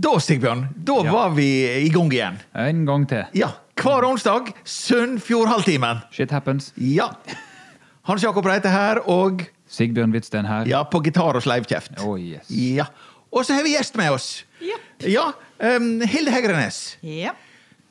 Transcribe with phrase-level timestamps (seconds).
[0.00, 1.12] Da, Sigbjørn, da Ja.
[1.12, 1.46] var vi
[1.84, 2.38] i gang igjen.
[2.56, 3.24] En gang til.
[3.34, 3.48] Ja,
[3.82, 5.98] Hver onsdag Sunnfjordhalvtimen.
[6.12, 6.72] Shit happens.
[6.76, 7.08] Ja.
[8.02, 10.66] Hans Jakob Reite her, og Sigbjørn Hvitsten her.
[10.70, 12.00] ja, på gitar og sleivkjeft.
[12.02, 12.48] Oh, yes.
[12.50, 12.88] Ja.
[13.30, 14.30] Og så har vi gjest med oss.
[15.06, 15.28] Ja,
[15.62, 16.80] um, Hilde Hegrenes.
[17.06, 17.30] Ja.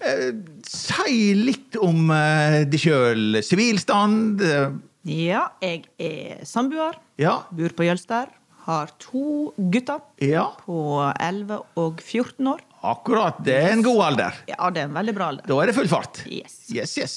[0.03, 0.35] Uh,
[0.67, 3.39] si litt om uh, deg sjøl.
[3.47, 4.43] Sivilstand.
[4.43, 4.75] Uh.
[5.07, 6.99] ja, jeg er samboer.
[7.19, 7.37] ja.
[7.55, 8.35] Bor på Jølster.
[8.69, 10.75] Har to gutter Ja, på
[11.15, 12.59] 11 og 14 år.
[12.85, 13.39] akkurat.
[13.43, 14.35] Det er en god alder.
[14.51, 15.47] Ja, det er en veldig bra alder.
[15.49, 16.19] Da er det full fart.
[16.29, 16.59] Yes.
[16.75, 17.15] Yes, yes.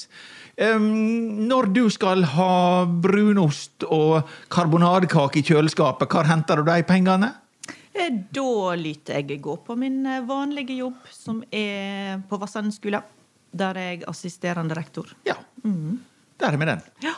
[0.57, 7.31] Når du skal ha brunost og karbonadekake i kjøleskapet, hvor henter du de pengene?
[7.93, 13.01] Eh, Da lyter jeg gå på min eh, vanlige jobb, som er på Vassanden skole.
[13.53, 15.09] Der er jeg assisterende rektor.
[15.25, 15.35] Ja.
[15.63, 16.81] Der er vi den.
[17.05, 17.13] Ja.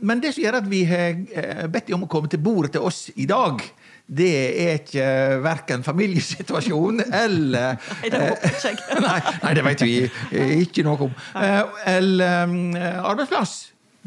[0.00, 2.72] Men det som gjør at vi har eh, bedt deg om å komme til bordet
[2.76, 3.60] til oss i dag,
[4.08, 4.28] det
[4.64, 9.96] er ikke uh, verken familiesituasjon eller Nei, det håper ikke nei, nei, det vet vi
[10.08, 11.12] eh, ikke noe om.
[11.36, 13.52] Eh, eller um, arbeidsplass.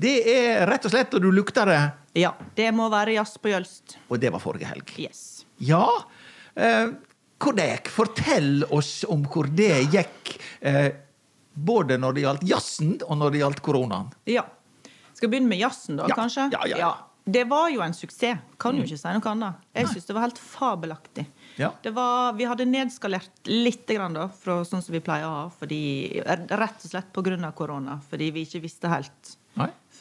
[0.02, 1.82] Det er rett og slett, og du lukter det,
[2.18, 4.00] Ja, det må være jazz på Jølst.
[4.10, 4.90] og det var forrige helg.
[4.98, 5.44] Yes.
[5.62, 5.86] Ja.
[6.58, 6.88] Eh,
[7.42, 7.92] hvor det gikk?
[7.94, 10.34] Fortell oss om hvor det gikk.
[10.66, 10.90] Eh,
[11.54, 14.10] både når det gjaldt jazzen, og når det gjaldt koronaen.
[14.30, 14.44] Ja.
[15.14, 16.50] Skal vi begynne med jazzen, da, Ja, kanskje?
[16.54, 16.92] ja, ja, ja.
[17.24, 18.40] Det var jo en suksess.
[18.62, 19.60] Kan jo ikke si noe annet.
[19.78, 21.26] Jeg syns det var helt fabelaktig.
[21.60, 21.70] Ja.
[21.84, 25.44] Det var, vi hadde nedskalert litt grann da, fra sånn som vi pleier å ha,
[25.54, 27.52] fordi, rett og slett pga.
[27.54, 28.00] korona.
[28.10, 29.38] Fordi vi ikke visste helt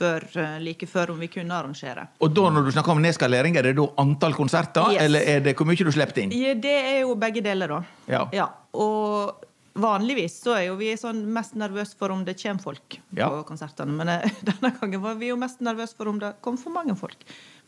[0.01, 2.07] før, eh, like før om vi kunne arrangere.
[2.25, 5.03] Og da når du snakker om nedskalering, er det da antall konserter, Yes.
[5.03, 6.33] eller er det hvor mye du slipper inn?
[6.33, 7.83] Ja, det er jo begge deler, da.
[8.09, 8.29] Ja.
[8.33, 8.49] Ja.
[8.73, 13.29] Og vanligvis så er jo vi sånn mest nervøse for om det kommer folk Ja.
[13.31, 13.93] på konsertene.
[13.97, 16.97] Men eh, denne gangen var vi jo mest nervøse for om det kom for mange
[16.99, 17.17] folk.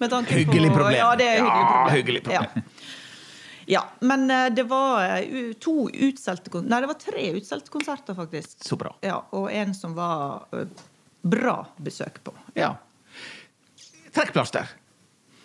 [0.01, 0.99] Hyggelig på- problem.
[0.99, 1.97] Ja, det er hyggelig Ja, problem.
[1.97, 2.51] hyggelig problem.
[2.57, 2.63] Ja.
[3.71, 8.57] Ja, men eh, det var eh, to utsolgte Nei, det var tre utsolgte konserter, faktisk.
[8.67, 8.91] Så bra.
[9.07, 10.49] Ja, og en som var
[11.23, 12.35] bra besøk på.
[12.59, 12.73] Ja.
[14.13, 14.67] Trekkplaster.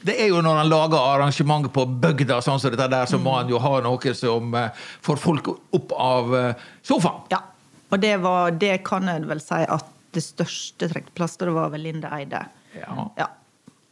[0.02, 3.34] Det er jo når han lager arrangement på bygda, sånn som dette der, så må
[3.40, 7.26] han jo ha noe som eh, får folk opp av eh, sofaen.
[7.34, 7.42] Ja,
[7.90, 12.12] og det var Det kan jeg vel si at det største trekkplasteret var vel Linde
[12.14, 12.46] Eide.
[12.78, 13.10] Ja.
[13.18, 13.32] Ja.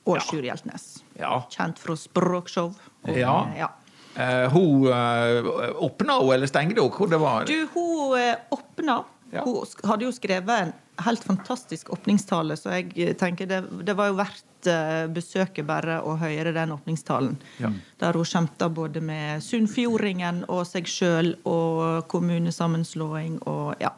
[0.06, 0.22] Og Ja.
[0.28, 0.86] Sjur Hjeltnes.
[1.18, 1.40] Ja.
[1.50, 2.74] Kjent fra språkshow.
[3.06, 3.36] Og, Ja.
[3.58, 3.72] ja.
[4.16, 6.92] Uh, hun uh, åpna hun, eller stengte hun?
[6.92, 7.44] Hvor det var?
[7.50, 9.02] Du, hun uh, åpna.
[9.36, 9.44] Ja.
[9.46, 10.74] Hun hadde jo skrevet en
[11.06, 16.00] helt fantastisk åpningstale, så jeg eh, tenker det, det var jo verdt eh, besøket bare
[16.06, 17.36] å høre den åpningstalen.
[17.60, 17.74] Ja.
[18.02, 23.94] Der hun skjemta både med sunnfjordingen og seg sjøl og kommunesammenslåing og ja.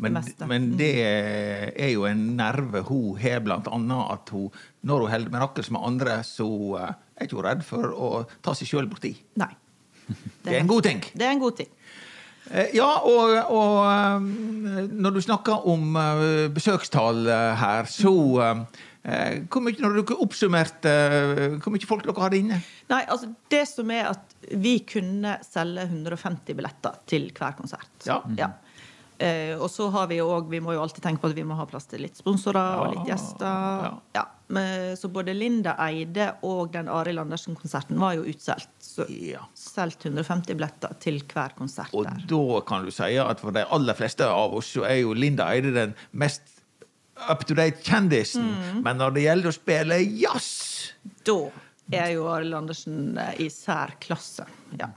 [0.00, 4.46] Men, det men det er jo en nerve hun har, blant annet at hun,
[4.88, 6.48] når hun holder mirakels med andre, så
[6.80, 8.08] er er ikke hun redd for å
[8.44, 9.12] ta seg sjøl borti.
[9.40, 9.52] Nei.
[10.42, 11.02] Det er en god ting.
[11.14, 11.68] Det er en god ting.
[12.50, 17.26] Eh, Ja, og, og eh, når du snakker om eh, besøkstall
[17.60, 18.14] her, så
[19.00, 20.90] hvor mye, Når dere oppsummerte
[21.62, 22.58] hvor mye folk dere hadde inne?
[22.90, 27.88] Nei, altså det som er at vi kunne selge 150 billetter til hver konsert.
[28.04, 28.18] Ja.
[28.28, 28.69] Eh,
[29.60, 31.56] og så har vi jo òg Vi må jo alltid tenke på at vi må
[31.58, 33.44] ha plass til litt sponsorer og litt gjester.
[33.84, 33.90] Ja.
[34.16, 34.22] Ja.
[34.50, 38.70] Men, så både Linda Eide og den Arild Andersen-konserten var jo utsolgt.
[38.82, 39.44] Så Ja.
[39.54, 42.24] solgt 150 billetter til hver konsert Og der.
[42.26, 45.44] da kan du si at for de aller fleste av oss så er jo Linda
[45.52, 46.42] Eide den mest
[47.28, 48.42] up to date kjendisen.
[48.42, 48.82] Mm.
[48.82, 50.92] Men når det gjelder å spille jazz
[51.24, 51.50] Da
[51.92, 54.46] er jo Arild Andersen eh, i særklasse.
[54.78, 54.88] Ja.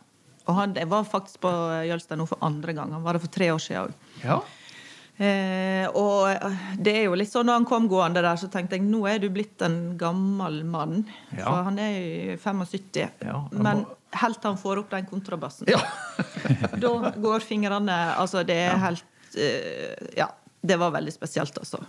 [0.47, 1.51] Og han jeg var faktisk på
[1.87, 2.91] Jølster nå for andre gang.
[2.91, 3.93] Han var det for tre år siden òg.
[4.23, 4.41] ja.
[5.21, 6.25] Eh, og
[6.81, 9.19] det er jo litt sånn når han kom gående der, så tenkte jeg nå er
[9.21, 11.03] du blitt en gammel mann.
[11.37, 11.45] Ja.
[11.45, 13.11] For han er jo 75.
[13.21, 15.79] Ja, han men må- helt til han får opp den kontrabassen, ja.
[16.81, 20.31] da går fingrene Altså, det er helt eh, Ja.
[20.65, 21.81] Det var veldig spesielt, altså.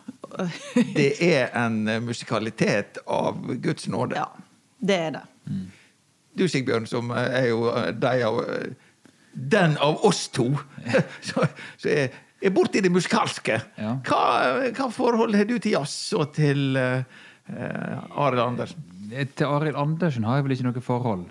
[0.74, 4.16] Det er en eh, musikalitet av Guds nåde.
[4.20, 4.28] ja.
[4.84, 5.24] Det er det.
[6.34, 8.94] Du, Sigbjørn, som er jo eh, de av, eh,
[9.34, 10.48] den av oss to
[11.28, 11.46] så,
[11.78, 13.60] så er, er borti det musikalske.
[13.80, 13.94] Ja.
[14.06, 14.24] Hva,
[14.74, 17.04] hva forhold har du til jazz og til uh,
[18.20, 18.84] Arild Andersen?
[19.12, 21.24] Eh, Til Arild Andersen har jeg vel ikke noe forhold.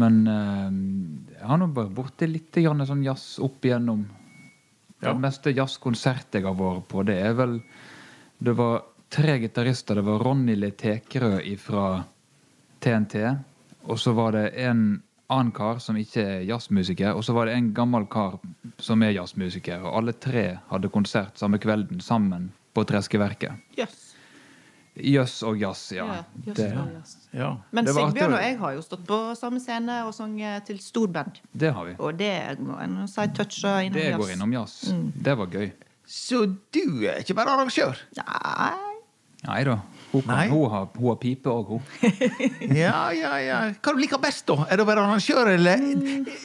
[0.00, 0.72] Men uh,
[1.36, 4.06] jeg har nå bare borti litt grann sånn jazz opp igjennom.
[5.02, 5.10] Ja.
[5.10, 7.56] Det meste jazzkonsert jeg har vært på, det er vel
[8.42, 9.98] Det var tre gitarister.
[9.98, 11.86] Det var Ronny Le Tekerø fra
[12.82, 13.14] TNT.
[13.84, 15.02] Og så var det en
[15.32, 18.38] annen kar som ikke er jazzmusiker, og så var det en gammel kar
[18.82, 19.82] som er jazzmusiker.
[19.86, 23.52] Og alle tre hadde konsert samme kvelden sammen på Treskeverket.
[23.78, 24.08] Jøss.
[24.92, 26.04] Jøss og jazz, ja.
[26.04, 27.14] Ja, det, og jøss.
[27.32, 27.46] Ja.
[27.72, 31.40] Men Det Sigbjørn og jeg har jo stått på samme scene og sunget til storband.
[31.52, 31.94] det har vi.
[31.98, 34.92] Og det må en si toucha innom Det går innom jazz.
[34.92, 35.12] Mm.
[35.16, 35.70] Det var gøy.
[36.04, 36.44] Så
[36.74, 37.96] du er ikke bare arrangør?
[38.20, 38.72] Nei
[39.42, 39.78] Nei da.
[40.12, 41.82] Hun, kan, hun, har, hun har pipe òg, hun.
[42.76, 43.58] Ja, ja, ja.
[43.80, 44.66] Hva du liker best, da?
[44.68, 45.84] Er det å være arrangør, eller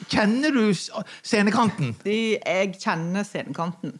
[0.07, 1.91] kjenner du scenekanten?
[2.07, 3.97] Jeg kjenner scenekanten.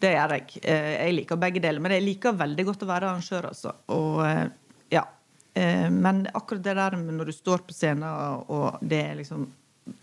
[0.00, 0.58] Det gjør jeg.
[0.64, 1.80] Eh, Jeg liker begge deler.
[1.84, 3.74] Men jeg liker veldig godt å være arrangør, altså.
[3.94, 4.46] Og eh,
[4.96, 5.04] ja.
[5.54, 8.08] Eh, Men akkurat det der med når du står på scenen,
[8.48, 9.44] og det er liksom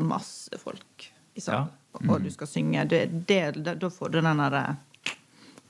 [0.06, 1.70] masse folk i salen,
[2.08, 4.62] og du skal synge, det, det, det, da får du den derre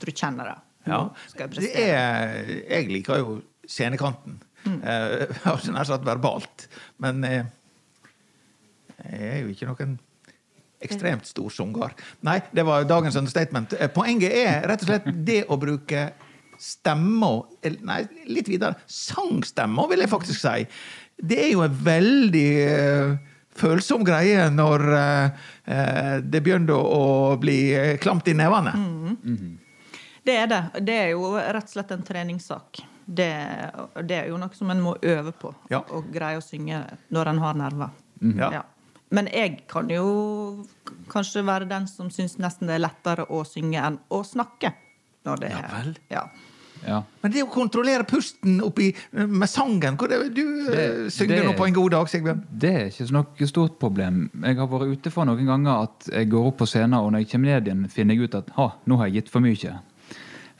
[0.01, 0.55] Du kjenner det.
[0.87, 1.01] Ja.
[1.29, 4.39] Skal jeg er, jeg liker jo scenekanten.
[4.65, 6.67] Eh, altså nær sagt verbalt.
[7.01, 7.43] Men eh,
[9.09, 9.99] jeg er jo ikke noen
[10.81, 11.95] ekstremt stor sanger.
[12.25, 13.75] Nei, det var dagens understatement.
[13.77, 16.09] Eh, Poenget er rett og slett det å bruke
[16.61, 18.77] stemmer eller, Nei, litt videre.
[18.89, 20.67] Sangstemmer, vil jeg faktisk si.
[21.21, 23.15] Det er jo en veldig uh,
[23.57, 27.57] følsom greie når uh, eh, det begynner å bli
[28.01, 28.73] klamt i nevene.
[30.25, 30.61] Det er det.
[30.85, 32.83] Det er jo rett og slett en treningssak.
[33.05, 33.29] Det,
[34.07, 35.53] det er jo noe som en må øve på.
[35.73, 35.81] Ja.
[35.81, 37.89] Å greie å synge når en har nerver.
[38.37, 38.51] Ja.
[38.59, 38.61] Ja.
[39.11, 40.05] Men jeg kan jo
[41.11, 44.71] kanskje være den som syns nesten det er lettere å synge enn å snakke.
[45.27, 45.91] Når det Ja er, vel.
[46.13, 46.23] Ja.
[46.81, 47.03] Ja.
[47.21, 51.45] Men det å kontrollere pusten oppi med sangen hvor det, Du eh, Det- synger det-
[51.45, 52.41] nå på en god dag, Sigbjørn.
[52.57, 54.29] Det er ikke noe stort problem.
[54.41, 57.19] Jeg har vært ute for noen ganger at jeg går opp på scenen, og når
[57.19, 59.79] jeg kommer ned igjen, finner jeg ut at ha, nå har jeg gitt for mye.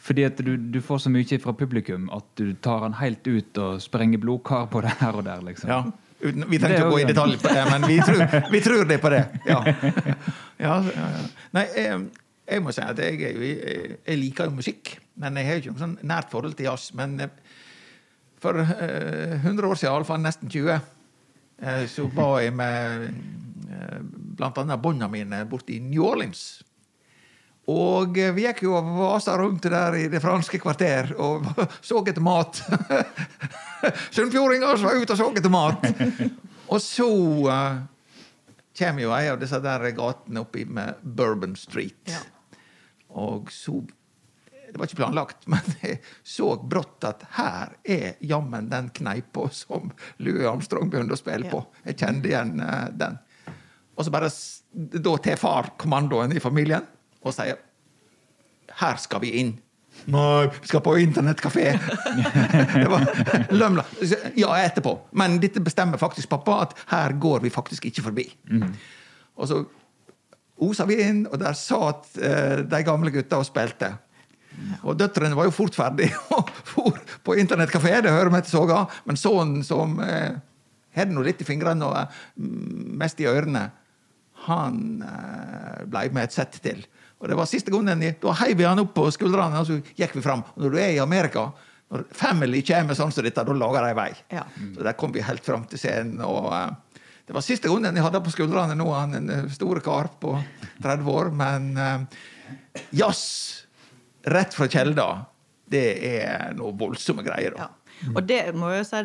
[0.02, 3.60] Fordi at du, du får så mye fra publikum at du tar den helt ut
[3.62, 5.44] og sprenger blodkar på det her og der.
[5.46, 5.70] liksom.
[5.70, 5.84] Ja.
[6.22, 8.20] Uten, vi trenger er ikke å gå i detalj på det, men vi tror,
[8.54, 9.24] vi tror det på det.
[9.50, 9.62] Ja.
[10.62, 11.06] Ja, ja.
[11.58, 11.94] Nei, jeg,
[12.46, 13.54] jeg må si at jeg, jeg,
[14.06, 16.92] jeg liker jo musikk, men jeg har ikke noe sånn nært forhold til jazz.
[16.94, 17.32] Men eh,
[18.42, 20.76] for eh, 100 år siden, iallfall nesten 20,
[21.66, 23.98] eh, så var jeg med eh,
[24.38, 26.44] blant annet båndene mine borte i New Orleans.
[27.70, 31.46] Og eh, vi gikk jo og vasa rundt der i det franske kvarter og
[31.88, 32.64] så etter mat.
[34.16, 35.86] Sunnfjordinger var ute og så etter mat.
[36.72, 37.08] Og så
[37.46, 37.82] uh,
[38.78, 42.02] kommer jo ei av disse der gatene oppi med Bourbon Street.
[42.10, 42.22] Ja.
[43.22, 43.82] Og så
[44.72, 49.92] Det var ikke planlagt, men jeg så brått at her er jammen den kneipa som
[50.24, 51.52] Louis Armstrong begynte å spille Ja.
[51.52, 51.66] på.
[51.86, 53.20] Jeg kjente igjen uh, den.
[54.00, 54.32] Og så bare
[54.74, 56.88] da tar far kommandoen i familien
[57.22, 57.60] og sier
[58.82, 59.52] her skal vi inn.
[60.10, 61.66] Nei, vi skal på internettkafé.
[62.82, 63.04] det var
[63.52, 63.84] lømla.
[64.40, 64.96] Ja, etterpå.
[65.20, 68.26] Men dette bestemmer faktisk pappa, at her går vi faktisk ikke forbi.
[69.38, 69.60] Og så
[70.62, 73.92] osa vi inn, og der satt eh, de gamle gutta og spilte.
[74.86, 78.84] Og døtrene var jo fort ferdig og for på internettkafé, det hører vi til soga.
[79.08, 80.40] Men sønnen som eh,
[80.98, 82.18] hadde nå litt i fingrene og eh,
[83.02, 83.68] mest i ørene,
[84.48, 86.84] han eh, ble med et sett til.
[87.22, 90.16] Og det var siste gangen Da heiv vi han opp på skuldrene, og så gikk
[90.18, 90.42] vi fram.
[90.56, 91.52] Og når du er i Amerika,
[91.92, 94.12] når family kommer sånn som dette, da lager de vei.
[94.34, 94.46] Ja.
[94.76, 96.22] Så der kom vi helt fram til scenen.
[96.26, 98.78] og eh, Det var siste gangen jeg hadde på skuldrene.
[98.80, 100.34] Nå han en stor store kar på
[100.82, 101.30] 30 år.
[101.36, 102.24] Men eh,
[102.96, 103.22] jazz
[104.32, 105.08] rett fra Kjelda,
[105.72, 107.56] det er noe voldsomme greier.
[107.60, 107.70] Ja.
[108.16, 109.02] Og det må jeg si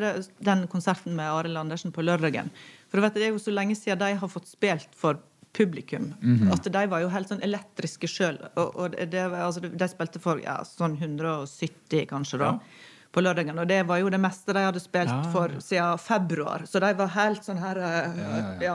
[0.46, 2.48] den konserten med Arild Andersen på lørdagen.
[2.88, 5.20] For du vet, Det er jo så lenge siden de har fått spilt for
[5.56, 6.10] publikum.
[6.52, 8.36] At de var jo helt sånn elektriske sjøl.
[8.54, 12.52] Og, og det, det, altså, de spilte for ja, sånn 170, kanskje, da.
[12.56, 12.92] Ja.
[13.16, 13.56] På lørdagen.
[13.56, 15.22] Og det var jo det meste de hadde spilt Ja.
[15.32, 16.66] for siden februar.
[16.68, 18.74] Så de var helt sånn her uh, ja,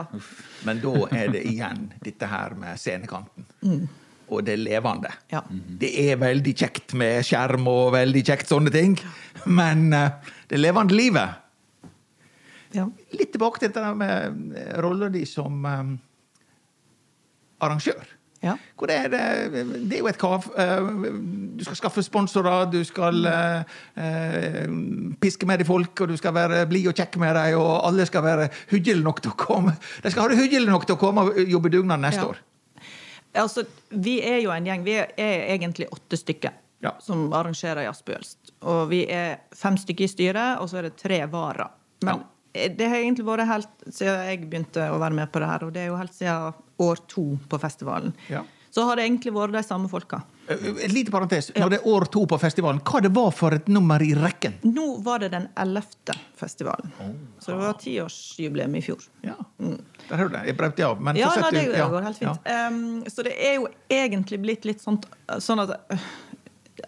[0.66, 3.46] Men da er det igjen dette her med scenekanten.
[4.32, 5.12] Og det levende.
[5.30, 5.44] Ja.
[5.52, 8.98] Det er veldig kjekt med skjerm og veldig kjekt sånne ting,
[9.46, 10.08] men det
[10.52, 11.38] det levende livet
[12.76, 12.88] ja.
[13.16, 15.92] Litt tilbake til dette med eh, rolla di som eh,
[17.62, 18.04] arrangør.
[18.44, 18.56] ja.
[18.90, 19.20] Er det,
[19.90, 20.48] det er jo et kav.
[20.58, 20.80] eh,
[21.58, 23.64] Du skal skaffe sponsorer, du skal eh,
[23.98, 24.68] eh,
[25.22, 28.06] piske med de folk, og du skal være blid og kjekk med dem, og alle
[28.10, 29.76] skal være hyggelige nok til å komme.
[30.04, 32.28] De skal ha det hyggelig nok til å komme og jobbe dugnad neste Ja.
[32.34, 32.38] år.
[33.36, 34.84] Altså, vi er jo en gjeng.
[34.84, 35.08] Vi er
[35.56, 36.52] egentlig åtte stykker
[36.84, 36.92] Ja.
[37.00, 38.18] som arrangerer Jazz på
[38.64, 41.70] Og vi er fem stykker i styret, og så er det tre varer.
[42.04, 45.64] Men det har egentlig vært helt siden jeg begynte å være med på det her,
[45.68, 48.14] og det er jo helt siden år to på festivalen.
[48.32, 48.44] Ja.
[48.72, 50.22] Så har det egentlig vært de samme folka.
[50.48, 51.50] Eh, Et lite parentes.
[51.60, 54.54] Når det er år to på festivalen, hva det var for et nummer i rekken?
[54.64, 56.92] Nå var det den ellevte festivalen.
[57.40, 59.04] Så det var tiårsjubileum i fjor.
[59.28, 60.46] Ja, Der hører du det.
[60.48, 61.02] Jeg brøt av.
[61.02, 61.20] Men Mm.
[61.20, 62.48] Ja, fortsett det går helt fint.
[62.48, 65.04] Um, så det er jo egentlig blitt litt sånn,
[65.40, 66.00] sånn at øh,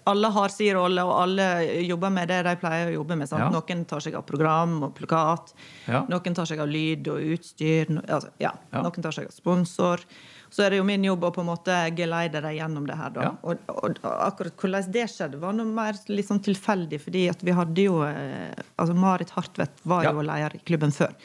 [0.10, 1.48] alle har sin rolle, og alle
[1.86, 3.32] jobber med det de pleier å jobbe med.
[3.32, 3.50] Ja.
[3.54, 5.56] Noen tar seg av program og plakat.
[5.88, 6.04] Ja.
[6.12, 7.92] Noen tar seg av lyd og utstyr.
[8.04, 8.54] Altså, ja.
[8.76, 10.06] Noen tar seg av sponsor.
[10.54, 13.14] Så er det jo min jobb å på en måte geleide dem gjennom det her.
[13.16, 13.24] Da.
[13.26, 13.32] Ja.
[13.42, 17.00] Og, og akkurat hvordan det skjedde, var noe mer litt sånn tilfeldig.
[17.02, 21.16] fordi at vi hadde jo eh, altså Marit Hartvedt var jo leder i klubben før.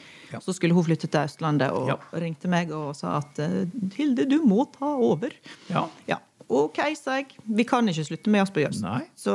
[0.41, 4.39] Så skulle hun flytte til Østlandet og ringte meg og sa at eh, Hilde, du
[4.45, 5.33] må ta over.
[5.69, 5.85] Ja.
[6.09, 6.17] Ja.
[6.49, 7.35] OK, sa jeg.
[7.45, 8.81] Vi kan ikke slutte med Jøss.
[8.81, 9.03] Nei.
[9.15, 9.33] Så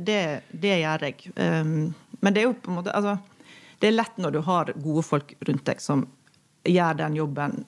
[0.00, 1.26] det, det gjør jeg.
[1.36, 1.92] Um,
[2.24, 3.18] men det er jo på en måte altså,
[3.80, 6.06] Det er lett når du har gode folk rundt deg som
[6.64, 7.58] gjør den jobben.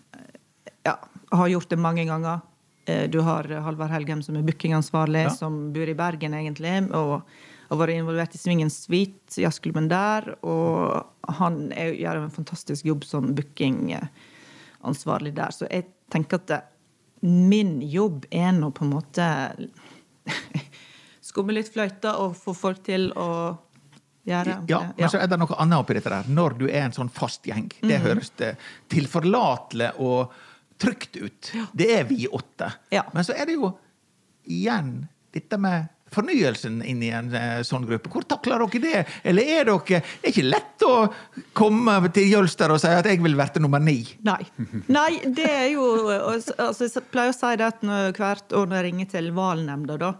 [0.86, 0.94] Ja,
[1.36, 2.40] har gjort det mange ganger.
[2.86, 5.30] Eh, Du har Halvard Helgem som er bookingansvarlig, Ja.
[5.34, 6.88] som bor i Bergen, egentlig.
[6.94, 7.22] og
[7.68, 10.36] har vært involvert i Svingen Suite, jazzklubben der.
[10.46, 11.04] Og
[11.40, 15.50] han er, gjør en fantastisk jobb som bookingansvarlig der.
[15.52, 16.46] Så jeg tenker at
[17.26, 19.28] min jobb er nå på en måte
[21.26, 23.30] Skumme litt fløyta og få folk til å
[24.26, 26.28] gjøre Ja, men så er det noe annet oppi dette der.
[26.30, 27.68] Når du er en sånn fast gjeng.
[27.82, 28.30] Det høres
[28.92, 30.32] tilforlatelig og
[30.78, 31.50] trygt ut.
[31.74, 32.70] Det er vi åtte.
[33.12, 33.72] Men så er det jo
[34.46, 38.10] igjen dette med fornyelsen inn i en eh, sånn gruppe.
[38.12, 39.00] Hvor takler dere det?
[39.26, 40.94] Eller er dere Det er ikke lett å
[41.56, 44.16] komme til Jølster og si at 'jeg vil være nummer ni'.
[44.24, 44.42] Nei.
[44.88, 48.76] Nei, det er jo altså, Jeg pleier å si det at når, hvert år når
[48.76, 50.14] jeg ringer til valnemnda, da,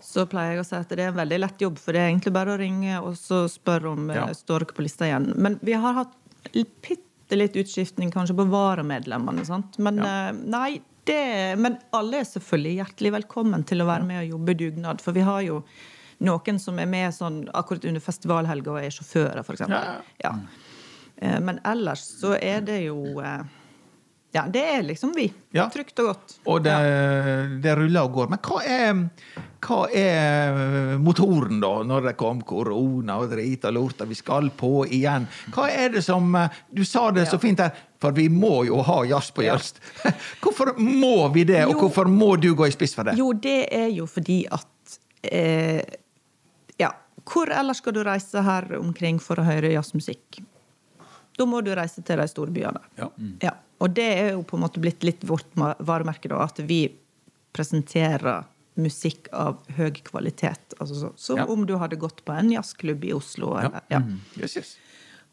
[0.00, 2.08] så pleier jeg å si at det er en veldig lett jobb, for det er
[2.12, 4.26] egentlig bare å ringe og så spørre om Ja.
[4.26, 4.32] ja.
[4.34, 5.32] står dere på lista igjen.
[5.36, 6.14] Men vi har hatt
[6.52, 9.44] bitte litt utskiftning kanskje på varamedlemmene.
[9.44, 9.78] sant?
[9.78, 10.28] Men Ja.
[10.28, 14.54] eh, nei, det, men alle er selvfølgelig hjertelig velkommen til å være med og jobbe
[14.60, 15.02] dugnad.
[15.04, 15.62] For vi har jo
[16.28, 19.66] noen som er med sånn akkurat under festivalhelga og er sjåfører, f.eks.
[19.68, 19.84] Ja,
[20.24, 20.34] Ja.
[21.18, 23.42] Eh, Men ellers så er det jo eh,
[24.36, 25.24] Ja, det er liksom vi.
[25.56, 25.70] Ja.
[25.72, 26.32] Trygt og godt.
[26.52, 26.72] Og det,
[27.64, 28.26] det ruller og går.
[28.28, 28.98] Men hva er,
[29.64, 34.50] hva er motoren, da, når det kom korona og drit og lort, og vi skal
[34.60, 35.24] på igjen?
[35.54, 36.36] Hva er det som
[36.68, 37.72] Du sa det så fint her,
[38.04, 39.56] for vi må jo ha jazz på Ja.
[40.44, 41.78] Hvorfor må vi det, og Jo.
[41.86, 43.16] hvorfor må du gå i spiss for det?
[43.18, 45.80] Jo, det er jo fordi at eh,
[46.78, 46.90] Ja,
[47.24, 50.42] hvor ellers skal du reise her omkring for å høre jazzmusikk?
[51.38, 52.80] Da må du reise til de store byene.
[52.98, 53.08] Ja.
[53.42, 56.80] Ja, og det er jo på en måte blitt litt vårt varemerke, da, at vi
[57.54, 58.44] presenterer
[58.78, 60.74] musikk av høy kvalitet.
[60.78, 61.46] Altså, så, som Ja.
[61.50, 63.54] om du hadde gått på en jazzklubb i Oslo.
[63.58, 63.66] Ja.
[63.66, 64.02] Eller, ja.
[64.38, 64.76] Yes, yes.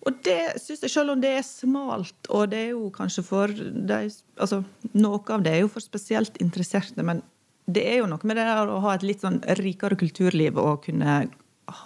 [0.05, 3.47] Og det syns jeg, selv om det er smalt, og det er jo kanskje for
[3.49, 3.99] de,
[4.37, 7.21] altså, Noe av det er jo for spesielt interesserte, men
[7.67, 11.27] det er jo noe med det å ha et litt sånn rikere kulturliv og kunne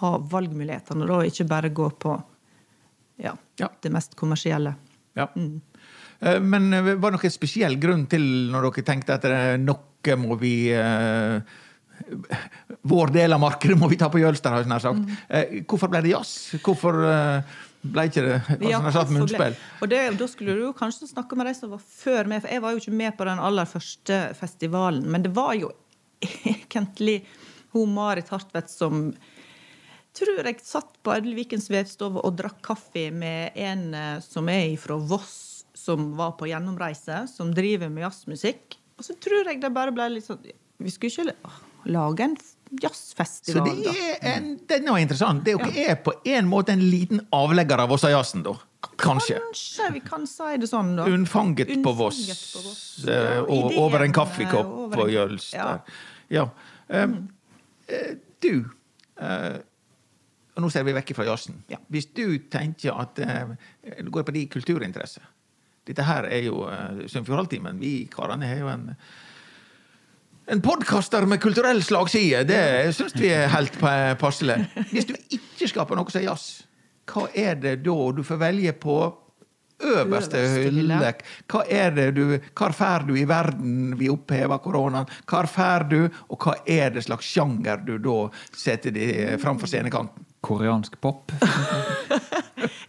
[0.00, 2.22] ha valgmulighetene, da, ikke bare gå på
[3.18, 3.68] ja, Ja.
[3.80, 4.74] det mest kommersielle.
[5.16, 5.28] Ja.
[5.36, 5.60] Eh,
[6.20, 10.36] Men eh, var det noen spesiell grunn til når dere tenkte at eh, noe må
[10.40, 11.58] vi eh,
[12.88, 15.10] Vår del av markedet må vi ta på Jølster, har jeg nær sagt.
[15.28, 16.30] Eh, Hvorfor ble det jazz?
[16.64, 19.58] Hvorfor eh, ble ikke det altså, Ja, munnspill?
[19.80, 22.64] Og det, Da skulle du kanskje snakke med de som var før meg, for jeg
[22.64, 25.04] var jo ikke med på den aller første festivalen.
[25.12, 25.72] Men det var jo
[26.24, 27.20] egentlig
[27.74, 29.10] hun Marit Hartvedt som
[30.16, 34.96] tror jeg satt på Edelvikens vevstove og drakk kaffe med en eh, som er fra
[34.98, 35.36] Voss,
[35.80, 38.78] som var på gjennomreise, som driver med jazzmusikk.
[39.00, 40.42] Og så tror jeg det bare ble litt sånn
[40.80, 41.58] Vi skulle ikke la-
[41.92, 42.36] lage en
[42.80, 43.68] jazzfestival.
[43.68, 45.44] Så det er, en, den er interessant.
[45.44, 48.54] Det er på en måte en liten avlegger av Vossajazzen, da.
[49.00, 49.38] Kanskje.
[49.40, 51.06] Kanskje vi kan si det sånn, da.
[51.10, 52.20] Unnfanget på Voss.
[52.54, 52.84] På Voss.
[53.08, 55.50] eh, Ja, og over en eh, kaffekopp over på Jøls.
[55.52, 55.82] Jølster.
[56.30, 56.46] Ja.
[56.88, 57.04] Ja.
[57.04, 57.28] Um,
[57.88, 58.64] eh, du
[59.20, 59.58] uh,
[60.56, 61.60] og Nå ser vi vekk fra jazzen.
[61.70, 61.78] Ja.
[61.92, 63.52] Hvis du tenker at uh,
[64.02, 65.24] Du går på de kulturinteresser
[65.90, 67.82] Dette her er jo uh, Sunnfjordhalvtimen.
[67.82, 68.94] Vi karene har jo en
[70.50, 72.62] en podkaster med kulturell slagside, det
[72.96, 73.76] syns vi er helt
[74.18, 74.56] passelig.
[74.90, 76.46] Hvis du ikke skal på noe som er jazz,
[77.06, 78.96] hva er det da du får velge på
[79.80, 80.98] øverste hylle.
[81.50, 85.08] Hva er det du Hvor fær du i verden vi opphever koronaen?
[85.28, 88.18] Hvor fær du, og hva er det slags sjanger du da
[88.56, 90.26] setter de framfor scenekanten?
[90.40, 91.32] Koreansk pop.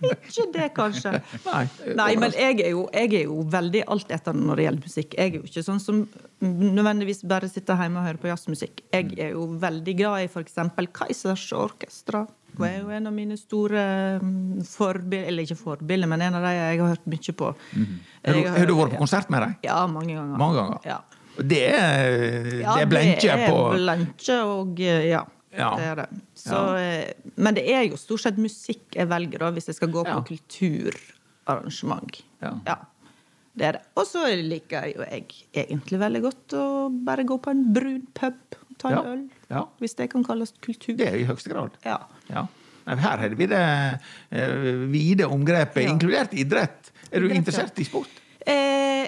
[0.02, 1.14] Ikke det, kanskje.
[1.50, 1.64] Nei,
[1.98, 5.16] Nei, men jeg er, jo, jeg er jo veldig altetende når det gjelder musikk.
[5.18, 6.04] Jeg er jo ikke sånn som
[6.42, 8.84] nødvendigvis bare sitter hjemme og hører på jazzmusikk.
[8.94, 10.58] Jeg er jo veldig glad i f.eks.
[10.98, 12.26] Kaizers Orkestra.
[12.58, 13.82] Hun er jo en av mine store
[14.68, 17.52] forbilder Eller ikke forbilder, men en av de jeg har hørt mye på.
[17.56, 19.58] Har du, har du vært på konsert med dem?
[19.70, 20.38] Ja, mange ganger.
[20.42, 20.88] Mange ganger?
[20.90, 21.00] Ja.
[21.38, 25.22] Det er, Ja, det er blenkje på Det er blenkje og ja.
[25.58, 25.70] Ja.
[25.78, 26.06] Det det.
[26.40, 27.14] Så, ja.
[27.36, 30.14] Men det er jo stort sett musikk jeg velger da, hvis jeg skal gå på
[30.16, 30.22] Ja.
[30.28, 32.22] kulturarrangement.
[32.42, 32.54] Ja.
[33.54, 33.82] Det er det.
[34.00, 35.26] Og så liker jo jeg
[35.66, 36.66] egentlig veldig godt å
[37.04, 39.26] bare gå på en brun pub og ta en øl.
[39.52, 39.66] Ja.
[39.84, 40.96] Hvis det kan kalles kultur.
[40.98, 41.76] Det er i høyeste grad.
[41.84, 41.98] Ja.
[42.32, 42.46] Ja.
[42.88, 43.60] Nei, Her har vi det
[44.32, 46.92] eh, vide omgrepet, inkludert idrett.
[47.12, 48.10] Er du interessert i sport?
[48.48, 49.06] Eh,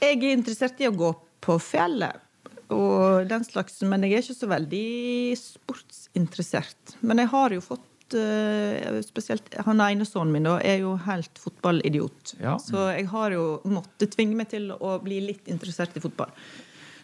[0.00, 1.10] jeg er interessert i å gå
[1.44, 2.22] på fjellet
[2.74, 4.86] og den slags, men jeg er ikke så veldig
[5.38, 6.96] sportsinteressert.
[7.06, 11.40] Men jeg har jo fått eh, Spesielt han ene sønnen min da, er jo helt
[11.40, 12.36] fotballidiot.
[12.42, 12.58] Ja.
[12.62, 16.34] Så jeg har jo måttet tvinge meg til å bli litt interessert i fotball.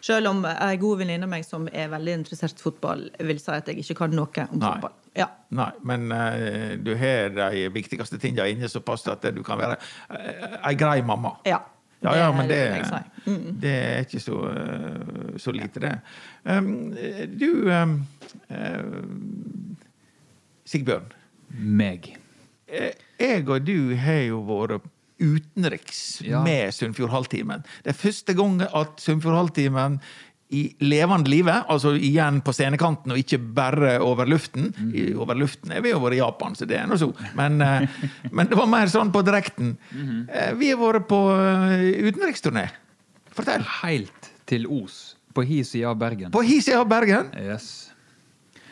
[0.01, 3.51] Selv om ei god venninne av meg som er veldig interessert i fotball, vil si
[3.53, 4.71] at jeg ikke kan noe om Nei.
[4.71, 4.95] fotball.
[5.17, 5.27] Ja.
[5.53, 10.57] Nei, men uh, du har de viktigste tingene inne såpass at du kan være uh,
[10.63, 11.35] ei grei mamma.
[11.45, 11.61] ja.
[12.01, 12.61] Ja, ja, men det.
[13.27, 13.59] Mm.
[13.61, 15.91] det er ikke så, eh, så lite, det.
[16.49, 16.71] Um,
[17.37, 18.07] du um,
[18.49, 18.81] eh,
[20.65, 21.11] Sigbjørn.
[21.59, 22.15] Meg.
[22.67, 24.81] eh, Jeg og du har jo vært
[25.21, 26.41] utenriks Ja.
[26.43, 27.61] med Sunnfjordhalvtimen.
[27.83, 29.99] Det er første gang at Sunnfjordhalvtimen
[30.51, 34.73] i levende livet, altså igjen på scenekanten og ikke bare over luften.
[34.93, 37.07] I, over luften er vi jo vært i Japan, så det er nå så.
[37.39, 37.85] Men, eh,
[38.31, 39.77] men det var mer sånn på direkten.
[40.27, 42.65] Eh, Vi har vært på eh, utenriksturné.
[43.31, 43.63] Fortell.
[43.81, 46.31] Helt til Os, på hi side av Bergen.
[46.35, 47.31] På hi side av Bergen.
[47.39, 47.69] Yes.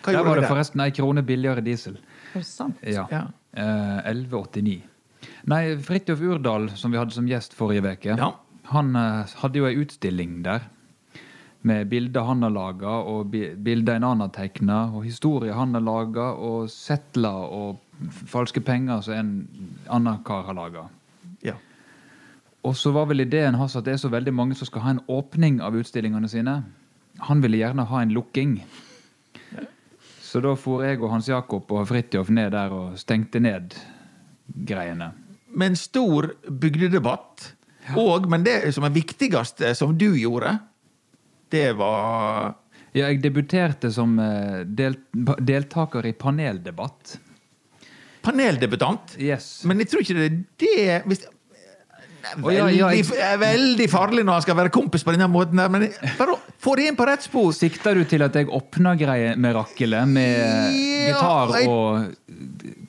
[0.03, 0.50] Hva Der var det der?
[0.51, 1.95] forresten ei krone billigere diesel.
[2.33, 2.75] Er det sant?
[2.83, 3.05] Ja.
[3.12, 3.24] Ja.
[3.55, 4.81] Eh, 11,89.
[5.50, 8.33] Nei, Fridtjof Urdal, som vi hadde som gjest forrige uke, Ja.
[8.74, 10.67] han eh, hadde jo ei utstilling der.
[11.62, 15.84] Med bilder han har laga, og bilder en annen har tegna, og historier han har
[15.84, 17.82] laga, og settler og
[18.32, 19.34] falske penger som en
[19.92, 20.86] annen kar har laga.
[21.44, 21.58] Ja.
[22.63, 24.94] Og så var vel ideen hans at det er så veldig mange som skal ha
[24.96, 26.62] en åpning av utstillingene sine.
[27.28, 28.62] Han ville gjerne ha en lukking.
[30.30, 33.74] Så da for jeg og Hans Jakob og Fridtjof ned der og stengte ned
[34.70, 35.10] greiene.
[35.50, 37.54] Med en stor bygdedebatt.
[37.98, 40.51] Og, men det som er viktigste som du gjorde,
[41.51, 42.55] det var
[42.94, 44.16] Ja, jeg debuterte som
[44.66, 45.00] delt,
[45.46, 47.18] deltaker i paneldebatt.
[48.25, 49.16] paneldebutant.
[49.22, 49.64] Yes.
[49.66, 54.25] Men jeg tror ikke det er det hvis, er ja, ja, jeg- er veldig farlig
[54.25, 55.55] når han skal være kompis på denne måten.
[55.55, 57.51] der, Men bare få det inn på rett spor.
[57.53, 62.16] Sikter du til at jeg åpna greiemirakelet med Ja, gitar jeg- og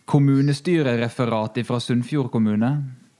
[0.06, 2.72] kommunestyrereferat fra Sunnfjord kommune?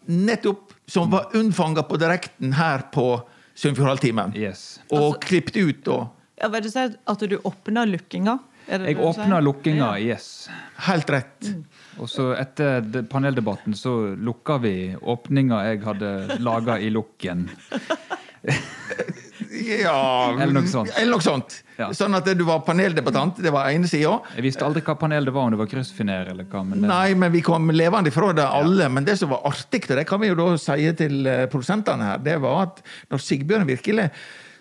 [0.09, 0.73] Nettopp.
[0.91, 3.23] Som var unnfanga på direkten her på
[3.61, 4.33] Sunnfjordhalvtimen.
[4.41, 4.79] Yes.
[4.97, 5.99] Og klippet ut da.
[6.41, 8.39] Ja, vil du si at du åpna lukkinga?
[8.71, 9.25] Er det Jeg det du sier?
[9.25, 10.15] åpna lukkinga, Ja.
[10.15, 10.49] yes.
[10.87, 11.51] Helt rett.
[11.99, 17.49] Og så etter paneldebatten så lukka vi åpninga jeg hadde laga i lukken.
[19.51, 20.93] Ja Eller noe sånt.
[20.95, 21.57] Eller noe sånt.
[21.81, 21.89] Ja.
[21.97, 24.13] Sånn at du var paneldebattant, det var ene sida.
[24.37, 26.63] Jeg visste aldri hva panel det var, om det var kryssfiner eller hva.
[26.67, 28.87] Men det, Nei, men vi kom levende ifra det alle.
[28.93, 32.13] Men det som var artig, og det kan vi jo da si til eh, produsentene
[32.13, 34.11] her, det var at når Sigbjørn virkelig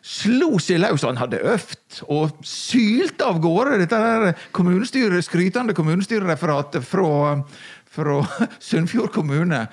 [0.05, 6.87] slo seg løs, han hadde øvd og sylte av gårde dette der kommunestyre, skrytende kommunestyrereferatet
[6.87, 7.35] fra,
[7.91, 8.21] fra
[8.71, 9.65] Sunnfjord kommune,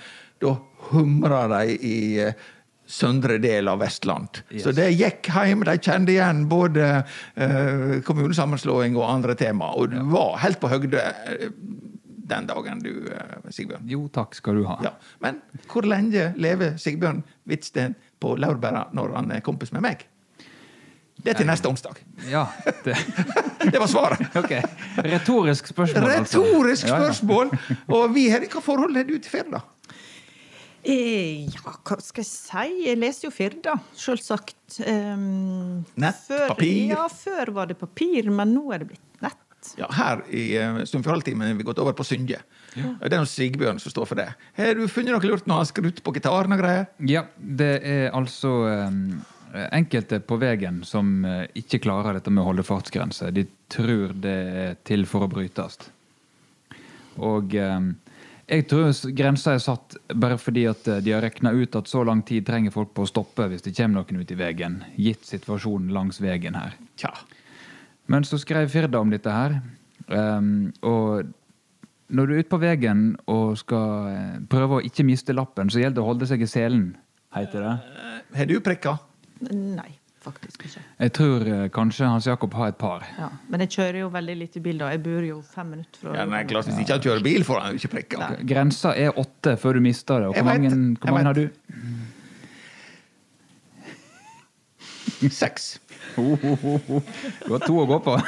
[0.42, 0.56] da
[0.90, 2.44] humra de i eh,
[2.86, 4.42] søndre del av Vestland.
[4.50, 4.62] Yes.
[4.64, 5.64] Så det gikk hjem.
[5.66, 6.86] De kjente igjen både
[7.34, 9.72] eh, kommunesammenslåing og andre tema.
[9.74, 11.48] Og du var helt på høgde eh,
[12.26, 13.86] den dagen, du, eh, Sigbjørn.
[13.90, 14.78] Jo, takk skal du ha.
[14.86, 14.94] Ja.
[15.22, 20.06] Men hvor lenge lever Sigbjørn Hvitsten på laurbæra når han er kompis med meg?
[21.16, 21.96] Det er til neste onsdag.
[22.28, 22.44] Ja,
[22.84, 22.94] det,
[23.72, 24.20] Det var svaret.
[24.42, 24.60] Okay.
[25.02, 26.42] Retorisk spørsmål, altså.
[26.42, 27.06] Retorisk Ja, ja.
[27.06, 27.50] spørsmål!
[27.96, 29.62] Og vi her, hva forhold har du til Firda?
[30.86, 32.66] Eh, Ja, hva skal jeg si?
[32.86, 34.78] Jeg leser jo Firda, selvsagt.
[34.86, 36.92] Um, Nett, før, papir?
[36.92, 39.72] Ja, før var det papir, men nå er det blitt nett.
[39.80, 42.38] Ja, her i uh, Sunnfjordhalvtimen har vi gått over på Synje.
[42.76, 44.28] Det er noe Sigbjørn som står for det.
[44.58, 46.84] Har du funnet noe lurt når han skrudd på gitaren og greier?
[47.08, 49.22] Ja, det er altså um,
[49.72, 53.30] enkelte på veien som eh, ikke klarer dette med å holde fartsgrense.
[53.32, 55.78] De tror det er til for å brytes.
[57.16, 57.94] Og um,
[58.46, 62.04] jeg tror grensa er satt bare fordi at eh, de har regna ut at så
[62.06, 65.26] lang tid trenger folk på å stoppe hvis det kommer noen ut i veien, gitt
[65.26, 66.76] situasjonen langs veien her.
[67.00, 67.10] Tja.
[68.06, 69.58] Men så skrev Firda om dette her.
[70.06, 71.26] Um, og
[72.14, 75.82] når du er ute på veien og skal eh, prøve å ikke miste lappen, så
[75.82, 76.92] gjelder det å holde seg i selen,
[77.34, 77.76] heter det.
[78.38, 78.94] Har du prikka?
[79.50, 79.90] Nei,
[80.26, 80.82] faktisk ikke.
[81.06, 83.06] Jeg tror eh, kanskje Hans Jakob har et par.
[83.18, 83.28] Ja.
[83.52, 84.90] Men jeg kjører jo veldig lite bil, da.
[84.94, 87.62] Jeg bor jo fem minutter fra Ja, nei, klart Hvis ikke han kjører bil, får
[87.62, 88.26] han jo ikke prikker.
[88.26, 88.50] Okay.
[88.52, 90.32] Grensa er åtte før du mister det.
[90.32, 91.46] Og hvor vet mange, hvor mange har du?
[95.30, 95.76] Seks.
[96.16, 98.14] Du har to å gå på.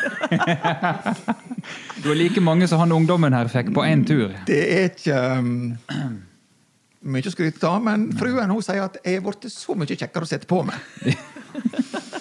[2.03, 4.33] Du har like mange som han ungdommen her fikk på én tur.
[4.49, 5.79] Det er ikke um,
[7.11, 10.27] mye å skryte av, men fruen hun sier at jeg er blitt så mye kjekkere
[10.27, 10.79] å sette på meg.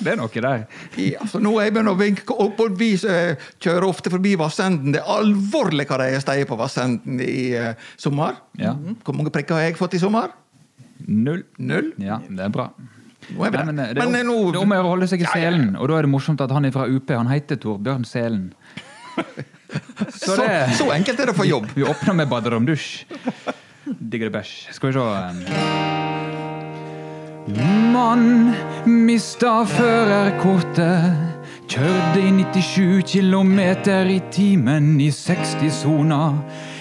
[0.07, 0.65] Det er noe der.
[1.03, 4.95] Ja, så nå er jeg begynt å vinke opp, og vi kjører ofte forbi Vassenden.
[4.95, 8.39] Det er alvorlig hva de har steiet på Vassenden i uh, sommer.
[8.59, 8.77] Ja.
[9.03, 10.31] Hvor mange prikker har jeg fått i sommer?
[11.05, 11.43] Null.
[11.59, 11.91] Null.
[12.01, 12.69] Ja, det er bra.
[13.27, 13.67] Nå er vi Nei, der.
[13.67, 15.27] men eh, det, er Men, om, eh, nå det er om å holde seg i
[15.27, 15.75] selen.
[15.75, 17.11] Og da er det morsomt at han er fra UP.
[17.11, 18.49] Han heter Torbjørn Selen.
[19.67, 21.67] Så så, det så enkelt er det å få jobb.
[21.75, 22.87] Vi åpner med baderomdusj.
[23.99, 24.55] Digger det bæsj.
[24.77, 26.36] Skal vi se.
[27.47, 28.51] Mann
[28.85, 31.35] mista førerkortet.
[31.71, 33.59] Kjørte i 97 km
[34.11, 36.19] i timen i 60-sona.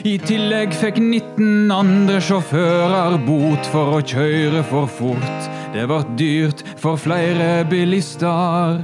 [0.07, 5.51] I tillegg fikk 19 andre sjåfører bot for å kjøre for fort.
[5.75, 8.83] Det ble dyrt for flere bilister.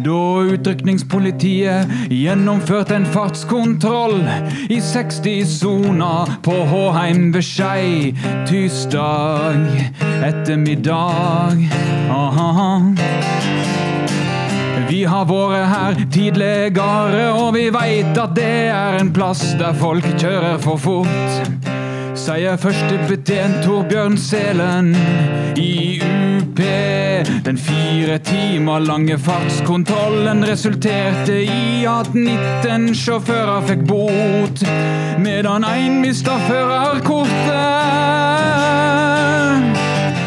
[0.00, 4.22] Da utrykningspolitiet gjennomførte en fartskontroll
[4.72, 6.12] i 60-sona
[6.44, 8.14] på Håheim ved Skei
[8.48, 9.66] tirsdag
[10.24, 11.66] ettermiddag.
[12.16, 12.70] Aha.
[14.88, 20.08] Vi har vært her tidligere, og vi veit at det er en plass der folk
[20.16, 21.79] kjører for fort.
[22.20, 24.90] Sier førstebetjent Torbjørn Selen
[25.56, 26.60] i UP.
[27.46, 34.60] Den fire timer lange fartskontrollen resulterte i at 19 sjåfører fikk bot,
[35.24, 37.56] medan én mista førerkortet.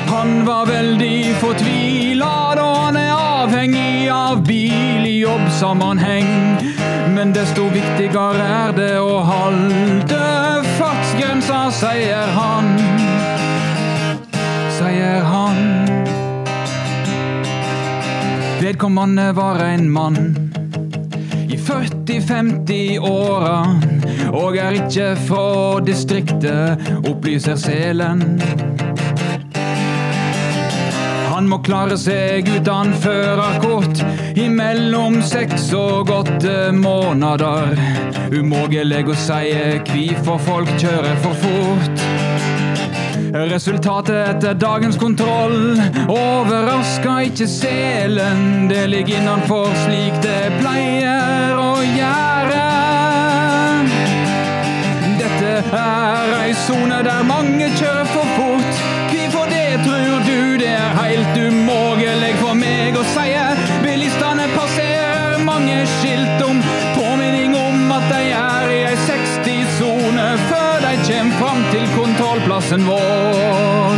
[0.09, 6.33] Han var veldig fortvila da han er avhengig av bil i jobbsammenheng.
[7.13, 10.23] Men desto viktigere er det å holde
[10.93, 12.65] fartsgrensa, sier han.
[14.77, 15.55] Sier han.
[18.61, 20.35] Vedkommende var en mann
[21.49, 23.65] i 40-50-åra
[24.33, 26.79] og er ikke fra distriktet,
[27.09, 28.39] opplyser Selen.
[31.33, 34.03] Han må klare seg uten førerkort
[34.37, 38.12] i mellom seks og åtte måneder.
[38.33, 39.51] Umulig å si
[39.85, 41.99] hvorfor folk kjører for fort.
[43.33, 45.77] Resultatet etter dagens kontroll
[46.09, 48.67] overraska ikke selen.
[48.71, 52.65] Det ligger innenfor slik det pleier å gjøre.
[55.21, 58.83] Dette er ei sone der mange kjører for fort.
[59.13, 60.57] Hvorfor det, tror du?
[60.61, 62.02] Det er helt umulig
[72.53, 73.95] kontrollplassen vår.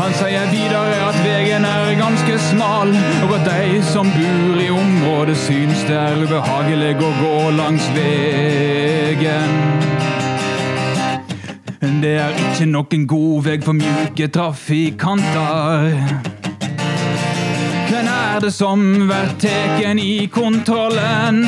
[0.00, 2.92] Han sier videre at veien er ganske smal,
[3.24, 9.56] og at de som bor i området syns det er ubehagelig å gå langs veien.
[12.02, 15.96] Det er ikke noen god vei for mjuke trafikanter.
[17.86, 21.44] Hvem er det som blir tatt i kontrollen?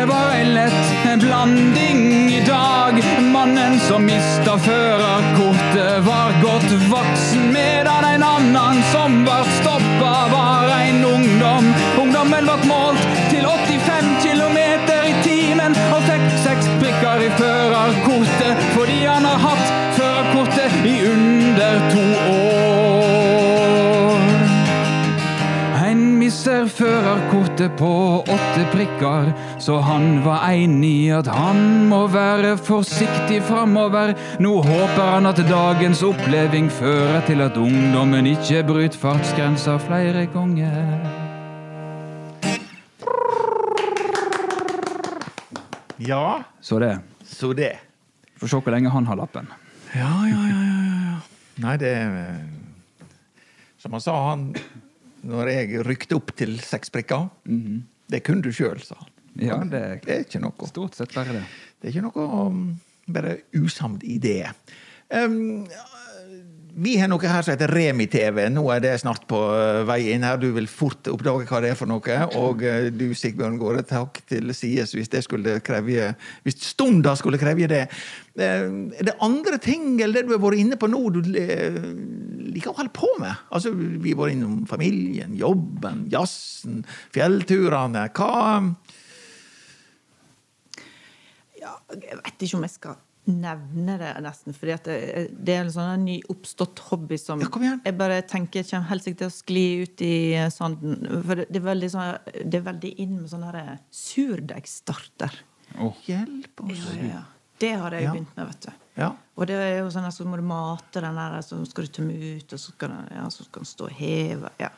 [0.00, 3.02] Det var ei lett blanding i dag.
[3.32, 11.04] Mannen som mista førerkortet, var godt voksen, medan en annen som var stoppa, var en
[11.04, 11.68] ungdom.
[12.00, 12.99] Ungdommen ble målt
[27.10, 27.88] førerkortet på
[28.30, 34.12] åtte prikker, så han var enig i at han må være forsiktig framover.
[34.38, 41.00] Nå håper han at dagens oppleving fører til at ungdommen ikke bryter fartsgrensa flere ganger.
[45.98, 46.98] Ja, Så det.
[47.24, 47.72] så det.
[48.38, 49.50] Får se hvor lenge han har lappen.
[49.94, 51.18] Ja, ja, ja, ja, ja.
[51.60, 52.38] Nei, det er...
[53.80, 54.52] Som han sa, han
[55.26, 57.26] Når jeg rykte opp til seks prikker
[58.10, 59.10] Det kunne du sjøl, sa han.
[59.40, 60.68] Ja, det det er ikke noe.
[60.68, 61.42] Stort sett bare det.
[61.78, 62.62] Det er ikke noe um,
[63.06, 64.42] bare usamd det
[65.10, 65.66] Um,
[66.74, 68.38] vi har noe her som heter Remi-TV.
[68.52, 70.38] Nå er det snart på uh, vei inn her.
[70.40, 72.16] Du vil fort oppdage hva det er for noe.
[72.38, 76.12] Og uh, du, Sigbjørn, Gaare, takk til sides hvis det skulle kreve
[76.46, 77.82] Hvis stunda skulle kreve det.
[78.38, 82.72] Uh, er det andre ting eller det du har vært inne på nå, du liker
[82.72, 83.44] å holde på med?
[83.50, 86.82] Altså, Vi har vært innom familien, jobben, jazzen,
[87.14, 88.08] fjellturene.
[88.16, 88.32] Hva
[91.60, 94.54] Ja, jeg vet ikke om jeg skal nevne det, nesten.
[94.56, 94.94] fordi det,
[95.44, 97.80] det er en sånn ny oppstått hobby som Ja, kom igjen.
[97.84, 100.14] jeg bare tenker kommer helt sikkert til å skli ut i
[100.50, 100.96] sanden.
[101.26, 102.18] For det, det, er, veldig sånn,
[102.50, 105.36] det er veldig inn med sånn her surdeigstarter.
[105.78, 105.94] Oh.
[106.06, 106.78] Hjelp oss.
[106.78, 107.22] Ja, ja, ja.
[107.60, 108.12] Det har jeg Ja.
[108.14, 108.72] begynt med, vet du.
[108.96, 109.10] Ja.
[109.36, 111.90] Og det er jo sånn at så må du mate den der, så skal du
[111.92, 114.50] tømme ut, og så skal den, ja, så skal den stå og heve.
[114.58, 114.70] Ja.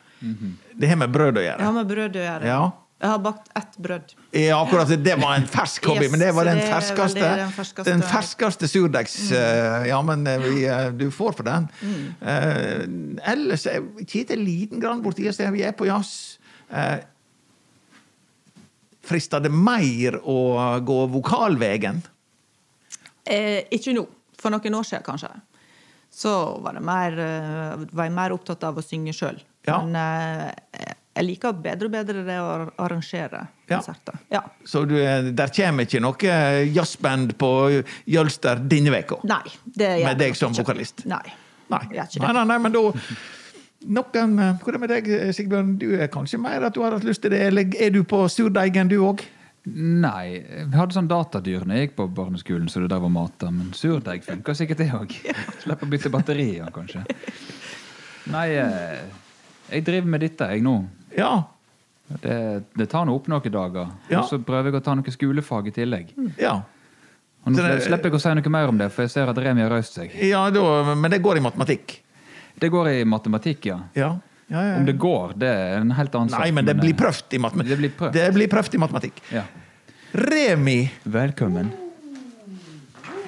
[0.79, 1.57] Det har med brød å gjøre.
[1.59, 1.63] gjøre.
[1.65, 2.47] har med brød å gjøre.
[2.47, 2.61] Ja.
[3.03, 4.12] Jeg har bakt ett brød.
[4.38, 4.91] Ja, akkurat.
[5.03, 7.31] Det var en fersk hobby, Yes, men det var den det er ferskeste.
[7.41, 7.87] den ferskeste.
[7.91, 9.17] Den ferskeste surdeigs...
[9.35, 11.67] eh, Ja, men eh, vi, eh, du får for den.
[12.23, 12.85] Eh,
[13.33, 16.38] ellers er Kjetil liten grann borti der vi er på jazz.
[16.71, 17.01] Uh,
[19.03, 20.38] Frister det mer å
[20.87, 21.99] gå vokalvegen?
[23.27, 24.07] Eh, ikke nå.
[24.38, 25.31] For noen år siden, kanskje.
[26.12, 26.31] Så
[26.62, 27.19] var, det mer,
[27.91, 29.43] var jeg mer opptatt av å synge sjøl.
[29.67, 29.81] Ja.
[29.83, 33.77] Men eh, jeg liker bedre og bedre det å arrangere Ja.
[33.79, 34.18] konserter.
[34.31, 34.40] Ja.
[34.64, 36.33] Så du, er- der kommer ikke noe
[36.72, 37.51] jazzband på
[38.07, 39.18] Jølster denne uka?
[39.25, 39.42] Nei.
[39.64, 40.64] Det gjør Med deg som ikke.
[40.64, 41.05] vokalist?
[41.07, 41.22] Nei.
[41.70, 41.79] Nei.
[41.92, 42.20] Nei, det.
[42.20, 42.81] nei, nei, men da
[43.85, 45.77] Noen, eh, Hvordan med deg, Sigbjørn?
[45.79, 48.20] Du er kanskje mer at du har hatt lyst til det, eller er du på
[48.31, 49.25] surdeigen, du òg?
[49.66, 53.42] Nei, vi hadde sånn datadyr når jeg gikk på barneskolen, så det der var mat.
[53.51, 55.11] Men surdeig funker sikkert det òg.
[55.64, 57.03] Slipper å bytte batterier, kanskje.
[58.31, 59.03] Nei, eh,
[59.72, 60.77] jeg driver med dette, jeg nå.
[61.16, 61.33] Ja.
[62.22, 62.37] Det,
[62.77, 63.90] det tar nå opp noen dager.
[64.11, 64.20] Ja.
[64.20, 66.14] Og så prøver jeg å ta noe skolefag i tillegg.
[66.40, 66.61] ja.
[67.42, 69.38] Og nå det- slipper jeg å si noe mer om det, for jeg ser at
[69.38, 70.12] Remi har røst seg.
[70.14, 71.96] ja da, men det går i matematikk.
[72.55, 73.81] Det går i matematikk, ja.
[73.98, 74.12] Ja.
[74.53, 74.77] Ja, ja, ja.
[74.77, 76.40] Om det går, det er en helt annen sak.
[76.42, 77.70] Nei, men det blir eh, prøvd i matematikk.
[77.72, 78.12] Det blir prøvd.
[78.12, 79.22] Det blir prøvd i matematikk.
[79.33, 79.44] Ja.
[80.12, 81.70] Remi, Velkommen.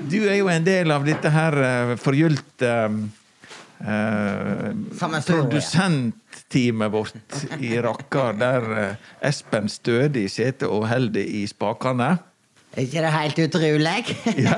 [0.05, 2.73] du er jo en del av dette her uh, forgylte
[3.81, 5.27] Sammensuriet.
[5.27, 12.15] produsentteamet vårt i Rakkar, der eh, Espen Stødig sitter og holder i spakene.
[12.75, 14.17] Er ikke det helt utrolig?
[14.43, 14.57] Ja.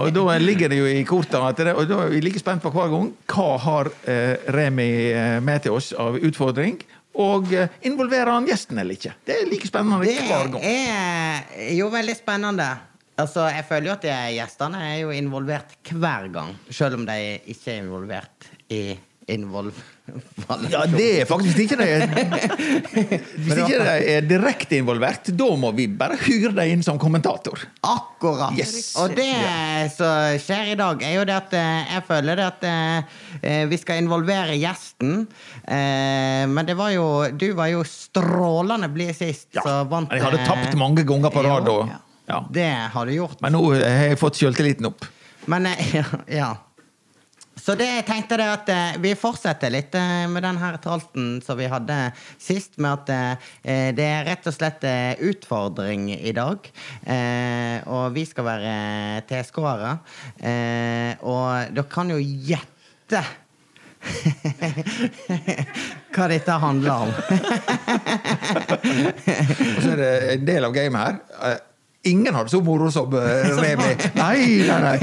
[0.00, 2.64] Og da ligger det jo i korta at det, og da er vi like spent
[2.64, 3.10] på hver gang.
[3.28, 6.78] Hva har eh, Remi eh, med til oss av utfordring?
[7.20, 9.12] Og eh, involverer han gjesten eller ikke?
[9.26, 10.56] Det er like spennende hver gang.
[10.64, 12.70] Det er jo veldig spennende.
[13.20, 17.76] Altså, jeg føler jo at gjestene er jo involvert hver gang, selv om de ikke
[17.76, 18.84] er involvert i
[19.30, 19.72] involv...
[20.68, 21.92] Ja, det er faktisk ikke det.
[23.44, 27.62] Hvis ikke de er direkte involvert, da må vi bare hyre deg inn som kommentator.
[27.88, 28.52] Akkurat.
[28.58, 28.92] Yes.
[29.00, 29.30] Og det
[29.94, 33.80] som skjer i dag, er jo det at eh, jeg føler det at eh, vi
[33.80, 35.24] skal involvere gjesten.
[35.64, 40.24] Eh, men det var jo Du var jo strålende blid sist, Ja, så vant jeg
[40.26, 41.64] hadde eh, tapt mange ganger på rad.
[41.70, 42.02] da.
[42.26, 42.46] Ja.
[42.50, 43.40] Det har du gjort.
[43.44, 45.04] Men nå har jeg fått sjøltilliten opp.
[45.50, 46.56] Men eh, ja, ja.
[47.64, 51.40] Så det jeg tenkte det at eh, vi fortsetter litt eh, med den her tralten
[51.44, 53.10] som vi hadde sist, med at
[53.62, 56.58] eh, det er rett og slett eh, utfordring i dag.
[57.06, 59.92] Eh, og vi skal være TSK-ere.
[60.44, 63.22] Eh, og dere kan jo gjette
[66.14, 67.12] hva dette handler om.
[69.64, 71.14] Og så er det en del av gamet her.
[72.04, 73.94] Ingen har det så moro som eh, Remi.
[74.18, 74.38] Nei,
[74.68, 74.98] nei, nei.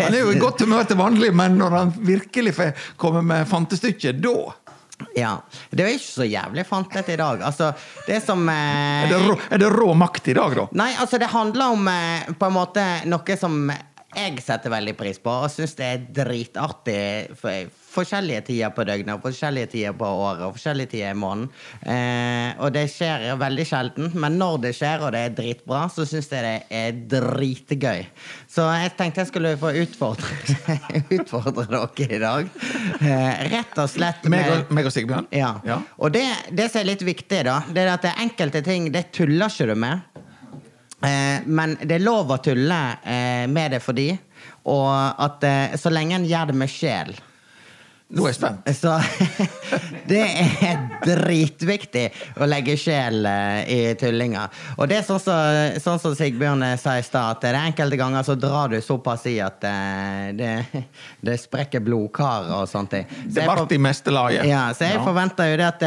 [0.00, 3.48] Han er jo i godt humør til vanlig, men når han virkelig får komme med
[3.50, 4.36] fantestykket, da
[5.18, 5.32] Ja.
[5.70, 7.42] Det er ikke så jævlig fantete i dag.
[7.46, 7.72] Altså,
[8.06, 10.68] det som eh, er det, rå, er det rå makt i dag, da.
[10.82, 13.58] Nei, altså det handler om eh, på en måte noe som
[14.16, 17.00] jeg setter veldig pris på, og syns det er dritartig.
[17.40, 21.50] For, forskjellige tider på døgnet, forskjellige tider på året og forskjellige tider i måneden.
[21.86, 26.06] Eh, og det skjer veldig sjelden, men når det skjer og det er dritbra, så
[26.08, 28.02] syns jeg det er dritgøy.
[28.50, 30.78] Så jeg tenkte jeg skulle få utfordre,
[31.18, 32.50] utfordre dere i dag.
[32.98, 35.30] Eh, rett og slett Meg og, meg og Sigbjørn.
[35.34, 35.54] ja.
[35.64, 35.78] Ja.
[36.02, 38.90] Og det, det som er litt viktig, da, det er at det er enkelte ting
[38.94, 40.23] det tuller ikke du med.
[41.04, 44.10] Eh, men det er lov å tulle eh, med det for de,
[44.72, 44.90] og
[45.26, 47.12] at eh, så lenge en gjør det med sjel.
[48.14, 48.68] Nå er jeg spent.
[48.78, 48.92] Så
[50.10, 50.20] det
[50.62, 52.04] er dritviktig
[52.40, 54.44] å legge sjel eh, i tullinga.
[54.78, 57.58] Og det er sånn som sånn som Sigbjørn eh, sa i stad, at det er
[57.64, 60.52] enkelte ganger så drar du såpass i at eh, det,
[61.26, 62.94] det sprekker blodkar og sånt.
[62.94, 64.46] Så Det ble i meste laget.
[64.50, 65.02] ja, så jeg Ja.
[65.04, 65.82] forventer jo det at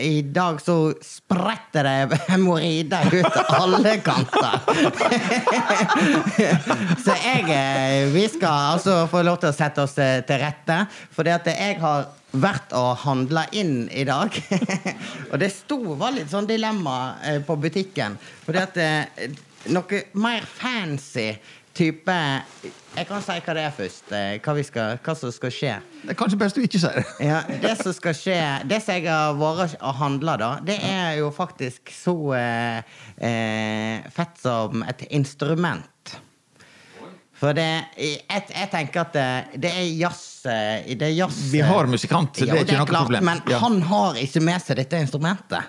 [0.00, 4.56] i dag så spretter det hemoroider ut alle kanter.
[7.04, 10.78] så jeg Vi skal altså få lov til å sette oss til rette,
[11.12, 14.34] for det at jeg har vært og handla inn i dag.
[15.30, 18.18] og det sto var litt sånn dilemma eh, på butikken.
[18.46, 19.30] Fordi at eh,
[19.72, 21.30] noe mer fancy
[21.76, 22.14] type
[22.96, 24.12] Jeg kan si hva det er først.
[24.16, 25.72] eh, Hva, vi skal, hva som skal skje.
[26.06, 27.06] Det er kanskje best du ikke sier det.
[27.26, 28.36] Ja, Det som skal skje
[28.70, 34.06] Det som jeg har vært og handla, da, det er jo faktisk så eh, eh,
[34.16, 36.16] fett som et instrument.
[37.36, 37.68] For det,
[38.00, 39.28] jeg, jeg tenker at det,
[39.66, 43.06] det er jazz eh, det jazz Vi har musikant, så det er ikke noe klart,
[43.10, 43.24] problem.
[43.24, 43.58] Men Ja.
[43.62, 45.62] han har ikke med seg dette instrumentet.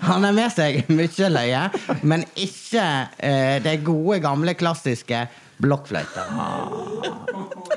[0.00, 1.62] han har med seg mye løye,
[2.02, 2.84] men ikke
[3.18, 5.24] eh, det gode, gamle, klassiske
[5.62, 6.24] blokkfløyta.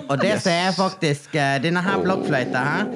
[0.09, 2.89] Og det som er faktisk eh, Denne her blokkfløyta her,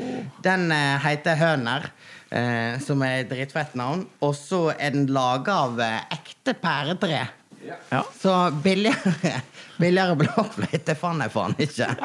[0.45, 1.89] den eh, heter Høner.
[2.29, 4.03] Eh, som er et dritfett navn.
[4.21, 7.23] Og så er den laga av eh, ekte pæretre.
[7.89, 8.03] Ja.
[8.21, 9.31] Så billigere,
[9.79, 11.87] billigere blokkfløyte fant jeg faen ikke.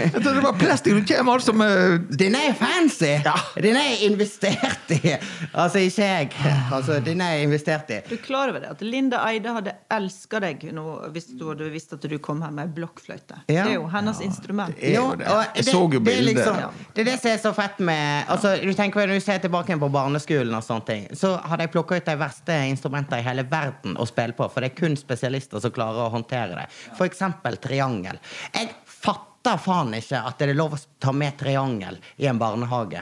[0.00, 0.94] Jeg trodde det var plastikk.
[1.00, 3.10] Du kommer altså med Den er fancy!
[3.60, 5.14] Den er investert i.
[5.54, 6.30] Altså, ikke jeg.
[6.72, 8.00] Altså, den er investert i.
[8.08, 11.70] Du er klar over det at Linda Eide hadde elska deg nå hvis du hadde
[11.72, 13.40] visst at du kom her med blokkfløyte.
[13.50, 13.64] Ja.
[13.66, 14.76] Det er jo hennes instrument.
[14.80, 15.28] er jo det.
[15.30, 16.34] og Jeg så jo det, er bildet.
[16.34, 16.56] liksom,
[16.94, 19.76] det er det som er så fett med altså, du tenker Når du ser tilbake
[19.80, 23.44] på barneskolen, og sånne ting så hadde jeg plukka ut de verste instrumentene i hele
[23.50, 24.46] verden å spille på.
[24.52, 26.68] For det er kun spesialister som klarer å håndtere det.
[27.06, 28.20] Eksempel triangel.
[28.54, 33.00] Jeg fatter faen ikke at det er lov å ta med triangel i en barnehage.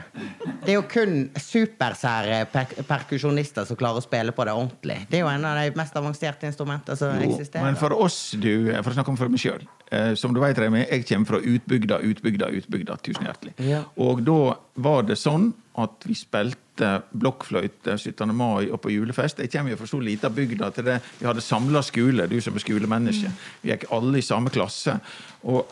[0.63, 5.01] Det er jo kun supersære per perkusjonister som klarer å spille på det ordentlig.
[5.09, 7.67] Det er jo en av de mest avanserte instrumentene som Jo, eksisterer.
[7.67, 10.57] Men for oss, du, for å snakke om for meg sjøl eh, Som du vet,
[10.63, 12.99] Remi, jeg kommer fra utbygda, utbygda, utbygda.
[13.03, 13.55] Tusen hjertelig.
[13.67, 13.83] Ja.
[13.99, 16.68] Og da var det sånn at vi spilte
[17.11, 18.31] blokkfløyte 17.
[18.35, 19.39] mai og på julefest.
[19.39, 22.55] Jeg kommer jo fra så lita bygd at det, vi hadde samla skole, du som
[22.55, 23.31] er skolemenneske.
[23.63, 24.95] Vi gikk alle i samme klasse.
[25.43, 25.67] Og,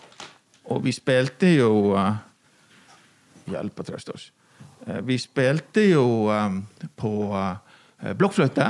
[0.68, 2.16] og vi spilte jo uh,
[3.48, 4.28] Hjelp og trøst oss.
[4.88, 6.60] Uh, vi spilte jo eh,
[7.00, 7.56] på uh,
[8.20, 8.68] blokkfløyte,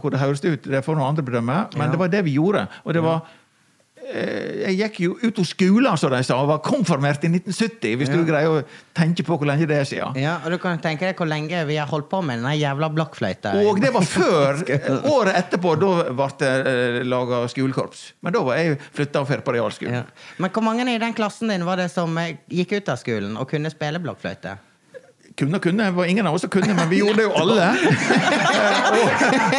[0.00, 0.66] hvor det høres ut.
[0.66, 1.90] Det får noen andre bedømme, men Ja.
[1.92, 2.66] det var det vi gjorde.
[2.84, 3.22] Og det var
[4.04, 8.12] Jeg gikk jo ut av skolen, som de sa, og var konfirmert i 1970, hvis
[8.12, 8.62] du greier å
[8.96, 10.18] tenke på hvor lenge det er siden.
[10.20, 12.90] Ja, og du kan tenke deg hvor lenge vi har holdt på med den jævla
[12.94, 13.54] blokkfløyta.
[13.64, 14.60] Og det var før.
[14.74, 18.06] eh, Året etterpå da ble det eh, laga skolekorps.
[18.24, 20.02] Men da var jeg flytta og ferdig på realskolen.
[20.02, 20.04] Ja.
[20.42, 23.38] Men hvor mange i den klassen din var det som eh, gikk ut av skolen
[23.40, 24.58] og kunne spille blokkfløyte?
[25.38, 25.84] Kunne og kunne.
[25.84, 27.70] Det var ingen av oss som kunne, men vi gjorde det jo alle.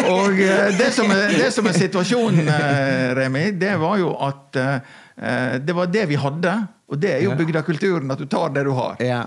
[0.05, 4.13] Og og eh, det, som er, det som er situasjonen, eh, Remi, det var jo
[4.23, 6.55] at eh, det var det vi hadde.
[6.91, 8.95] Og det er jo bygdekulturen, at du tar det du har.
[9.03, 9.23] Ja.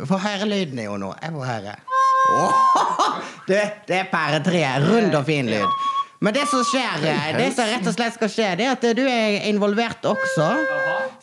[0.00, 1.14] For Få er jo nå.
[1.22, 1.78] Jeg må høre.
[2.24, 4.86] Oh, Det, det er pæretreet.
[4.88, 5.66] Rund og fin lyd.
[6.24, 7.02] Men det som skjer,
[7.36, 10.46] det som rett og slett skal skje, det er at du er involvert også,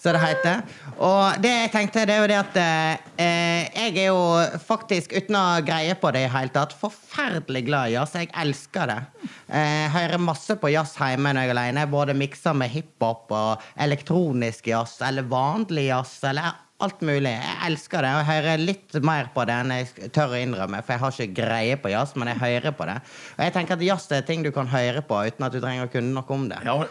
[0.01, 0.61] som det heter.
[0.97, 4.21] Og det jeg tenkte, det er jo det at eh, jeg er jo
[4.65, 8.15] faktisk, uten å greie på det i hele tatt, forferdelig glad i jazz.
[8.17, 8.99] Jeg elsker det.
[9.47, 11.85] Eh, hører masse på jazz hjemme når jeg er alene.
[11.91, 16.49] Både mikser med hiphop og elektronisk jazz, eller vanlig jazz, eller
[16.81, 17.35] alt mulig.
[17.35, 18.15] Jeg elsker det.
[18.15, 21.15] Og jeg hører litt mer på det enn jeg tør å innrømme, for jeg har
[21.19, 22.97] ikke greie på jazz, men jeg hører på det.
[23.37, 25.85] Og jeg tenker at jazz er ting du kan høre på uten at du trenger
[25.85, 26.61] å kunne noe om det.
[26.65, 26.81] ja,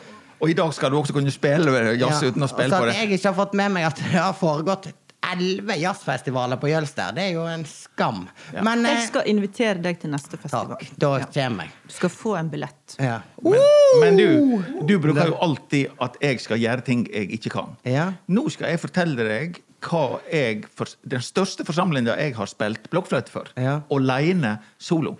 [0.40, 2.90] og i dag skal du også kunne spille jazz Ja, uten å spille på at
[2.92, 2.96] det.
[3.02, 4.90] jeg ikke har fått med meg at det har foregått
[5.30, 8.22] elleve jazzfestivaler på Jølster, det er jo en skam.
[8.54, 8.62] Ja.
[8.64, 10.70] Men Jeg eh, skal invitere deg til neste festival.
[10.72, 11.26] takk, da Ja.
[11.26, 11.72] kommer jeg.
[11.86, 12.96] Du skal få en billett.
[12.98, 13.18] Ja.
[13.44, 13.60] Men,
[14.00, 17.76] men du, du bruker jo alltid at jeg skal gjøre ting jeg ikke kan.
[17.84, 18.08] Ja.
[18.32, 23.30] Nå skal jeg fortelle deg hva jeg for, Den største forsamlinga jeg har spilt blokkfløyte
[23.30, 23.52] for.
[23.60, 23.82] Ja.
[23.92, 25.18] aleine solo.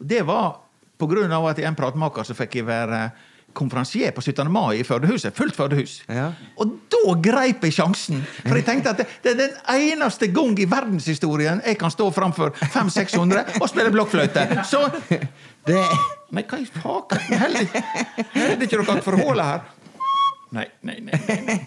[0.00, 0.60] Det var
[0.98, 3.10] på grunn av at er en pratmaker, så fikk jeg være
[3.52, 4.50] konferansier på 17.
[4.52, 5.34] mai i Førdehuset.
[5.36, 6.02] Fullt Førdehus.
[6.08, 6.30] Ja.
[6.60, 8.22] Og da greip jeg sjansen!
[8.44, 9.52] For jeg tenkte at det, det er den
[9.92, 14.42] eneste gang i verdenshistorien jeg kan stå framfor 500-600 og spille blokkfløyte.
[14.68, 14.80] Så
[15.66, 15.78] Det,
[16.32, 17.18] Men hva i faken?
[17.38, 17.60] Heller
[18.64, 19.60] ikke dere forholdet her.
[20.52, 21.16] Nei, nei, nei.
[21.46, 21.58] nei.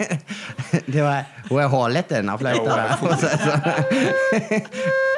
[0.93, 2.73] det var, hun er hålete, denne fløyta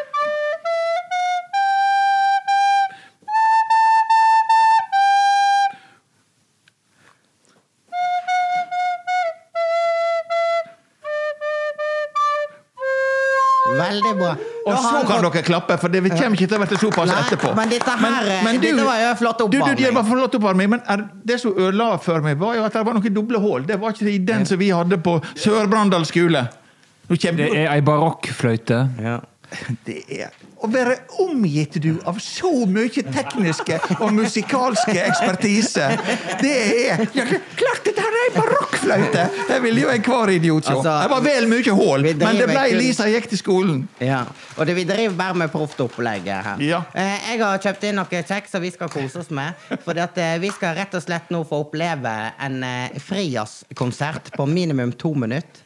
[14.17, 14.34] bra.
[14.65, 17.56] Og så kan fått- dere klappe, for det kommer ikke til å bli såpass etterpå.
[17.56, 19.84] men dette her, dette var jo flott Du, du, oppvarming.
[19.86, 22.86] det var flott oppvarming, men er, det som ødela for meg, var jo at det
[22.86, 23.65] var noen doble hull.
[23.67, 26.47] Det var ikke i den som vi hadde på Sør-Brandal skole.
[27.07, 28.82] Det er ei barokkfløyte.
[29.01, 29.20] Ja.
[29.88, 30.28] det er
[30.64, 35.88] å være omgitt du av så mye tekniske og musikalske ekspertise.
[36.41, 36.53] Det
[36.88, 37.26] er ja,
[37.58, 39.26] Klart dette her er ei barokkfløyte!
[39.49, 40.74] Det ville jo enhver idiot se.
[40.74, 43.84] Altså, det var vel mye hull, men det ble kun- Lisa gikk til skolen.
[44.01, 44.24] Ja,
[44.58, 46.62] og det, vi driver bare med proft opplegg her.
[46.64, 46.82] Ja.
[46.97, 49.53] Eh, jeg har kjøpt inn noe kjeks som vi skal kose oss med.
[49.86, 54.91] For eh, vi skal rett og slett nå få oppleve en eh, frijazzkonsert på minimum
[54.97, 55.62] to minutter.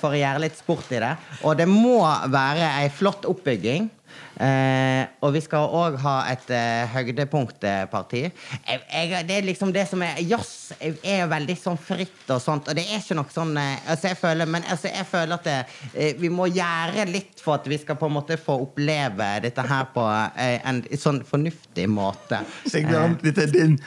[0.00, 1.12] For å gjøre litt sport i det.
[1.46, 1.98] Og det må
[2.32, 3.88] være ei flott oppbygging.
[4.36, 8.22] Eh, og vi skal òg ha et eh, høydepunktparti.
[8.28, 12.42] Jeg, jeg, det er liksom det som er Jazz er jo veldig sånn fritt og
[12.42, 15.38] sånt, og det er ikke noe sånn eh, altså jeg føler, Men altså jeg føler
[15.38, 15.56] at det,
[15.94, 19.64] eh, vi må gjøre litt for at vi skal på en måte få oppleve dette
[19.64, 20.04] her på
[20.36, 22.42] eh, en sånn fornuftig måte.
[22.68, 23.78] Sigbjørn, dette, din,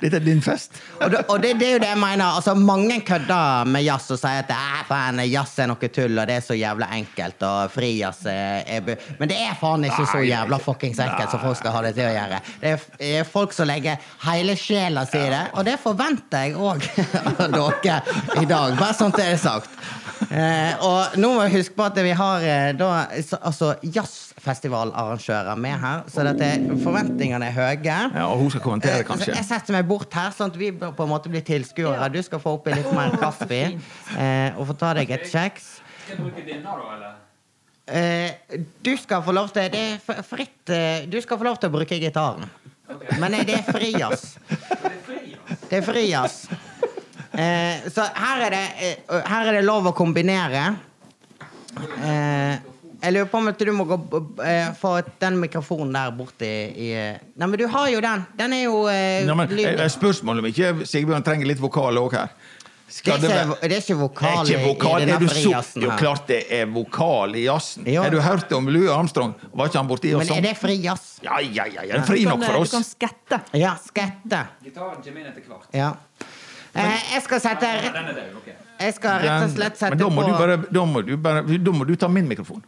[0.00, 0.80] dette er din fest.
[1.02, 2.24] Og, det, og det, det er jo det jeg mener.
[2.30, 6.38] Altså, mange kødder med jazz og sier at "Æ, jazz er noe tull, og det
[6.38, 10.22] er så jævla enkelt, og frijazz er, er bu-" Men det er faen ikke så
[10.22, 12.40] jævla fuckings enkelt som folk skal ha det til å gjøre.
[12.62, 12.74] Det
[13.08, 16.84] er, folk som legger hele sjela si i det, og det forventer jeg òg
[17.44, 17.98] av dere
[18.42, 18.76] i dag.
[18.78, 19.72] Bare sånn det er sagt.
[20.28, 22.88] Eh, og nå må vi huske på at vi har eh, da,
[23.38, 26.50] altså, jazzfestivalarrangører med her, så dette,
[26.82, 27.78] forventningene er høye.
[27.86, 29.34] Ja, og hun skal kommentere, Eh, kanskje.
[29.36, 32.10] Jeg setter meg bort her, sånn at vi på en måte blir tilskuere.
[32.12, 35.70] Du skal få oppi litt mer kaffe eh, og få ta deg et kjeks.
[36.04, 37.16] Skal jeg bruke denne, da, eller?
[37.88, 41.70] Eh, du skal få lov til Det er fritt eh, Du skal få lov til
[41.70, 42.44] å bruke gitaren.
[43.20, 44.34] Men eh, det er frijazz.
[45.68, 46.42] Det er frijazz.
[47.32, 50.64] Eh, så her er, det, her er det lov å kombinere.
[52.02, 52.58] Eh,
[52.98, 53.98] jeg lurer på om du må gå,
[54.80, 56.88] få den mikrofonen der borti i
[57.38, 58.24] Nei, men du har jo den.
[58.40, 59.54] Den er jo eh, Ja, men,
[59.94, 62.34] spørsmålet om ikke Sigbjørn trenger litt vokal òg her.
[62.88, 65.02] Det er ikke, det er ikke vokal, er ikke vokal.
[65.02, 67.84] i denne du så, frijazzen jo, klart det er vokal i jazzen.
[67.92, 69.34] Har du hørt om Louis Armstrong?
[69.52, 70.30] Var ikke han borti og sånn?
[70.30, 71.02] Men er det fri jazz?
[71.20, 72.00] Ja, ja, ja, ja.
[72.08, 72.72] Fri nok for oss.
[72.72, 73.40] du kan skette.
[73.60, 74.40] Ja, skette.
[74.64, 75.68] Gitaren kommer inn etter hvert.
[75.76, 75.90] Ja.
[76.72, 77.74] Eh, jeg skal sette.
[78.78, 81.16] Jeg skal rett og slett sette Men da må, på du bare, da, må du
[81.20, 82.64] bare, da må du ta min mikrofon.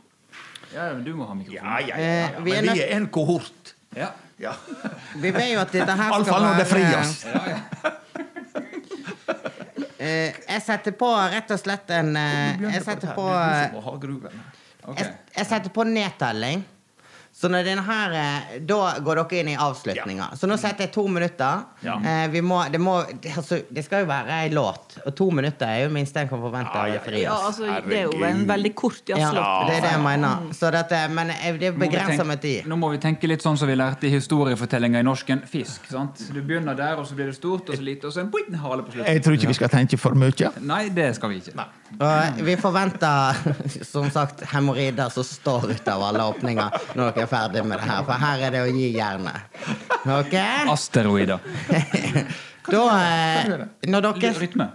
[0.74, 1.64] Ja, men du må ha mikrofon.
[1.64, 1.96] Ja, ja, ja.
[1.96, 2.44] Eh, ja.
[2.44, 3.72] Men vi er en kohort.
[3.96, 4.12] Ja.
[4.40, 4.52] Ja.
[5.20, 7.16] Vi vet jo at dette her skal Iallfall når det er fri, være.
[7.24, 7.96] Ja, ja.
[10.00, 13.76] Eh, Jeg setter på rett og slett en eh, Jeg setter på eh,
[14.96, 16.62] jeg, jeg setter på nedtelling.
[17.40, 20.26] Så når den her eh, Da går dere inn i avslutninga.
[20.36, 21.62] Så nå setter jeg to minutter.
[21.86, 21.94] Ja.
[22.04, 25.30] Eh, vi må, det, må, det, altså, det skal jo være ei låt, og to
[25.32, 27.22] minutter er jo det minste en kan forvente Ja, av ja.
[27.24, 29.70] Ja, altså, det er jo en veldig kort Ja, jazzlåt.
[29.70, 30.50] det er det jeg mener.
[30.58, 32.68] Så dette, men eh, det er tenke- med tid.
[32.68, 35.40] Nå må vi tenke litt sånn som vi lærte i historiefortellinga i norsken.
[35.48, 35.88] Fisk.
[35.90, 36.20] sant?
[36.34, 38.52] Du begynner der, og så blir det stort, og så lite, og så en boing,
[38.60, 39.08] hale på slutten.
[39.14, 40.52] Jeg tror ikke vi skal tenke for mye.
[40.60, 41.66] Nei, det skal vi ikke.
[42.00, 43.40] Og vi forventer
[43.92, 47.88] som sagt hemoroider som står ut av alle åpninger når dere er ferdig med det
[47.88, 48.04] her.
[48.06, 49.58] For her er det å gi jernet.
[50.18, 50.36] Ok?
[50.74, 51.38] Asteroider.
[52.70, 53.48] Da eh,
[53.88, 54.66] når, dere, Rytme.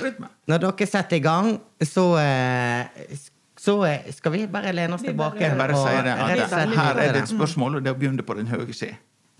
[0.00, 0.28] Rytme.
[0.48, 1.50] når dere setter i gang,
[1.84, 3.18] så eh,
[3.62, 5.50] så eh, skal vi bare lene oss tilbake.
[5.58, 6.14] Bare og det
[6.46, 8.88] at her er det et spørsmål, og det er å begynne på den høye C.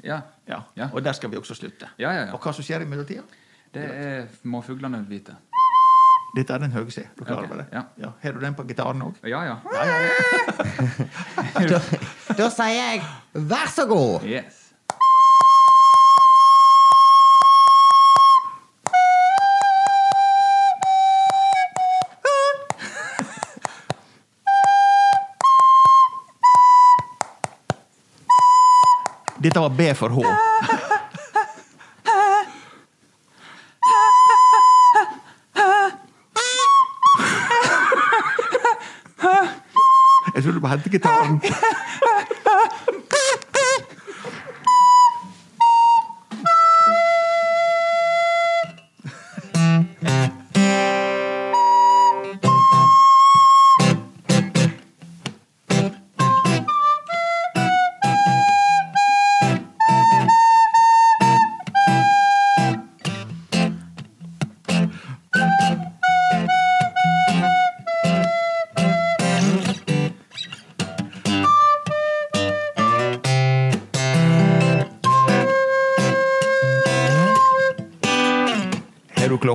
[0.04, 0.20] Ja.
[0.46, 0.60] Ja.
[0.78, 0.90] Ja.
[0.92, 1.88] Og der skal vi også slutte.
[1.98, 2.34] Ja, ja, ja.
[2.34, 3.24] Og hva som skjer i mellomtida?
[3.72, 5.34] Det er, må fuglene vite.
[6.32, 7.02] Dette er den høye C.
[7.18, 7.66] Du klarer okay, det?
[8.00, 8.08] ja.
[8.22, 9.12] Har du den på gitaren òg?
[9.28, 9.56] Ja, ja.
[11.68, 11.78] Da,
[12.38, 13.02] da sier jeg
[13.36, 14.24] vær så god!
[14.24, 14.72] Yes.
[29.42, 30.81] Dette var B for H.
[40.42, 41.40] Jeg tror du må hente gitaren.
[41.44, 41.81] Har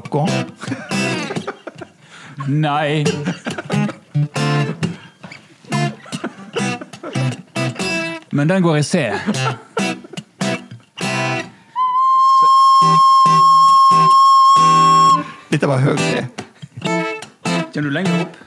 [0.02, 0.28] klokka?
[2.48, 3.06] Nei.
[8.30, 9.14] Men den går i C.
[15.50, 16.28] Dette var høy det.
[17.74, 18.38] Kommer du lenger opp?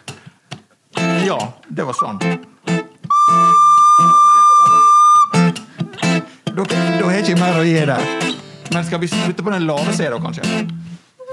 [1.26, 1.38] Ja,
[1.68, 2.20] det var sånn.
[6.50, 8.04] Da, da har jeg ikke mer å gi der.
[8.70, 10.79] Men skal vi slutte på den lave C, da, kanskje?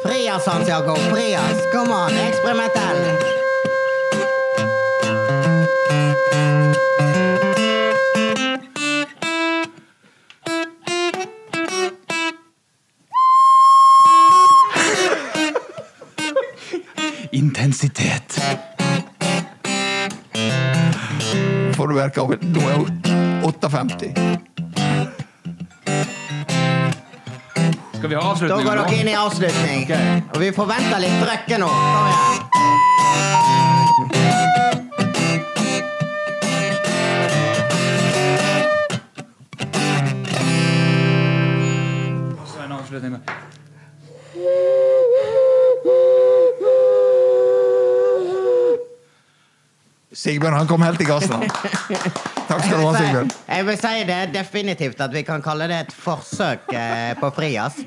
[0.07, 1.71] Frias, Santiago, Frias.
[1.71, 3.17] Kom an, eksperimentell.
[17.31, 18.39] Intensitet.
[21.75, 23.03] Får du verka av Nå er hun
[23.43, 24.26] 58.
[28.37, 28.65] avslutning.
[28.65, 29.83] Da går dere inn i avslutning.
[29.87, 30.21] Okay.
[30.33, 31.71] Og vi forventer litt trøkke nå.
[50.17, 51.43] Sigbjørn, han kom helt i gassen.
[52.47, 53.29] Takk skal du ha, Sigbjørn.
[53.47, 57.85] Jeg vil si det definitivt at vi kan kalle det et forsøk eh, på frijazz.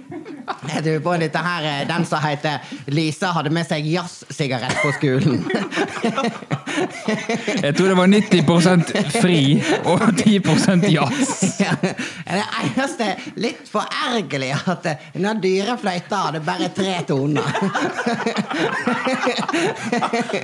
[0.70, 4.92] Jeg tror på dette her, eh, Den som heter Lisa hadde med seg jazzsigarett på
[4.98, 5.44] skolen.
[7.64, 9.40] Jeg tror det var 90% fri
[9.84, 11.60] og 10% jazz.
[11.60, 13.08] Ja, Det eneste
[13.40, 17.44] litt forergelig at når den dyre fløyta hadde bare tre toner.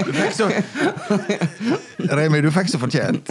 [0.07, 0.49] Du fikk så
[2.17, 3.31] Remi, du fikk så fortjent.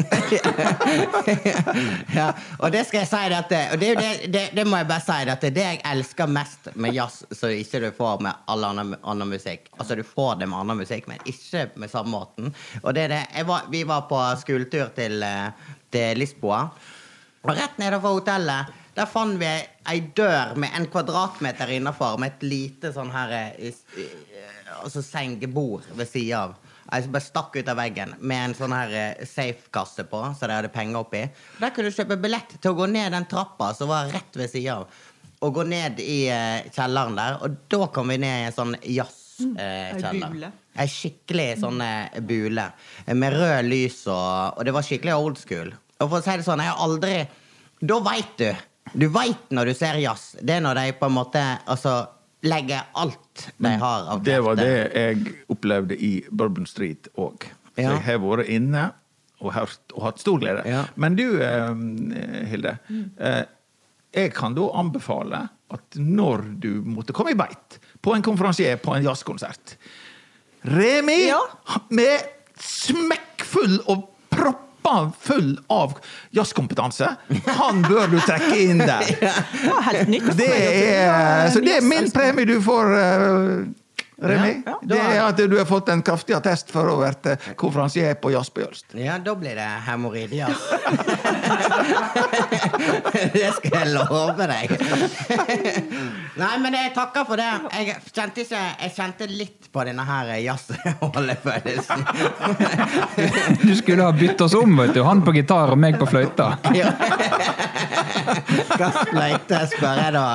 [2.16, 2.30] ja,
[2.60, 5.04] og det skal jeg si det at Og det, det, det, det må jeg bare
[5.06, 8.24] si det at det er det jeg elsker mest med jazz, som ikke du får
[8.26, 9.70] med all annen, annen musikk.
[9.80, 12.52] Altså, du får det med annen musikk, men ikke med samme måten.
[12.84, 16.64] Og det er det var, Vi var på skoletur til, eh, til Lisboa,
[17.46, 19.48] og rett nede fra hotellet der fant vi
[19.92, 24.22] ei dør med en kvadratmeter innafor, med et lite sånn her eh, eh,
[24.76, 26.56] Altså sengebord ved sida av.
[26.86, 30.48] Jeg som bare stakk ut av veggen med en sånn her eh, safe-kasse på, så
[30.48, 31.24] de hadde penger oppi.
[31.60, 34.52] Der kunne du kjøpe billett til å gå ned den trappa som var rett ved
[34.52, 35.00] sida av.
[35.46, 38.78] Og gå ned i eh, kjelleren der, og da kom vi ned i en sånn
[38.80, 40.30] jazzkjeller.
[40.32, 40.52] bule.
[40.76, 42.68] Ei skikkelig sånn eh, bule
[43.06, 45.72] eh, med rød lys og Og det var skikkelig old school.
[46.00, 47.14] Og for å si det sånn, jeg har aldri
[47.80, 48.50] Da veit du.
[48.94, 50.36] Du veit når du ser jazz.
[50.42, 51.96] Det er når de på en måte altså
[52.46, 57.48] legger alt de har av Det var det jeg opplevde i Bourbon Street òg.
[57.76, 57.96] Ja.
[57.96, 58.86] Jeg har vært inne
[59.42, 60.64] og, hørt, og hatt stor glede.
[60.70, 60.86] Ja.
[60.96, 62.78] Men du, eh, Hilde.
[63.18, 63.44] Eh,
[64.16, 65.42] jeg kan da anbefale
[65.76, 69.76] at når du måtte komme i beit på en konferansier på en jazzkonsert
[70.66, 71.40] Remi Ja.
[71.90, 72.20] med
[72.62, 74.62] smekkfull og propp
[75.26, 75.96] full av
[76.38, 77.08] jazzkompetanse,
[77.58, 79.08] han bør du trekke inn der.
[80.38, 83.64] Det er, så det er min premie du får, eh,
[84.18, 84.64] Remi.
[84.66, 84.78] Ja, ja.
[84.82, 88.32] Det er at du har fått en kraftig attest for å være eh, konferansier på
[88.32, 88.86] Jazz på Jølst.
[88.96, 90.56] Ja, da blir det hemoroider.
[93.36, 94.72] det skal jeg love deg.
[96.42, 97.52] Nei, men jeg takker for det.
[97.76, 102.00] Jeg kjente, ikke, jeg kjente litt på denne her jazzholdefølelsen.
[103.66, 105.04] Du skulle ha byttet oss om, vet du.
[105.04, 106.56] Han på gitar og meg på fløyta.
[108.80, 110.26] Hva fløyte spør jeg da?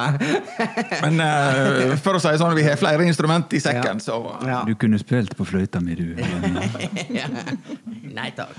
[1.05, 4.05] Men uh, for å si sånn, vi har flere instrument i sekken, Ja.
[4.05, 4.14] så
[4.47, 4.59] Ja.
[4.66, 6.09] Du kunne spilt på fløyta mi, du.
[8.20, 8.57] Nei takk.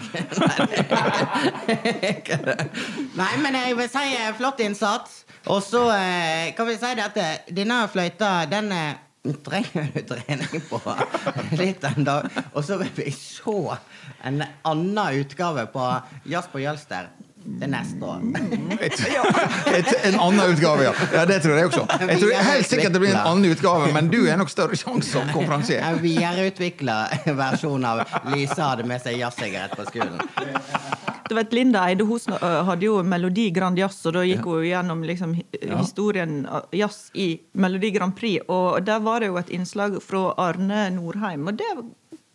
[3.17, 5.21] Nei, men jeg vil si eh, flott innsats.
[5.51, 8.71] Og så eh, kan vi si det at eh, denne fløyta, den
[9.45, 10.79] trenger du trening på
[11.59, 12.17] litt ennå.
[12.55, 13.57] Og så vil vi se
[14.25, 15.87] en annen utgave på
[16.29, 17.09] Jazz på Jølster
[17.43, 18.21] til neste år.
[18.79, 18.99] et,
[19.77, 20.93] et, En annen utgave, ja.
[21.13, 21.25] ja.
[21.29, 21.85] Det tror jeg også.
[22.11, 25.11] Jeg tror helt sikkert det blir en annen utgave, men du er nok større sjanse
[25.11, 25.83] som konferansier.
[25.85, 26.97] En videreutvikla
[27.43, 30.21] versjon av Lisa hadde med seg jazzsigarett på skolen.
[31.29, 34.65] Du vet, Linda Eide Hosen øh, hadde jo Melodi Grand Jazz, og da gikk hun
[34.67, 35.37] gjennom liksom,
[35.77, 36.41] historien
[36.75, 38.43] jazz i Melodi Grand Prix.
[38.51, 41.71] Og der var det jo et innslag fra Arne Norheim, og det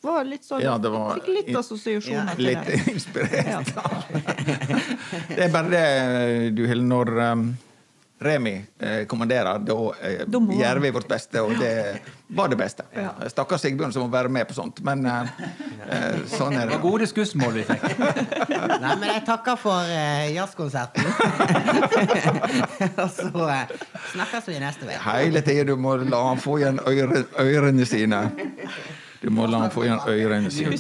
[0.07, 2.80] var litt sånn Ja, det var- Fikk litt assosiasjoner til Litt det.
[2.94, 3.70] inspirert.
[5.36, 5.86] Det er bare det,
[6.57, 7.46] du Hilde, når um,
[8.18, 10.22] Remi eh, kommanderer, da eh,
[10.57, 12.00] gjør vi vårt beste, og det
[12.32, 12.86] var det beste.
[13.28, 15.28] Stakkars Sigbjørn som må være med på sånt, men eh,
[15.84, 16.78] eh, sånn er Det det.
[16.78, 17.84] var gode skussmål vi fikk.
[18.86, 21.04] Nei, men jeg takker for eh, jazzkonserten.
[23.04, 23.76] Og så eh,
[24.14, 24.96] snakkes vi neste uke.
[25.11, 28.24] Hele tida du må la han få igjen ørene sine.
[29.27, 30.77] Du må la han få igjen ørene sine.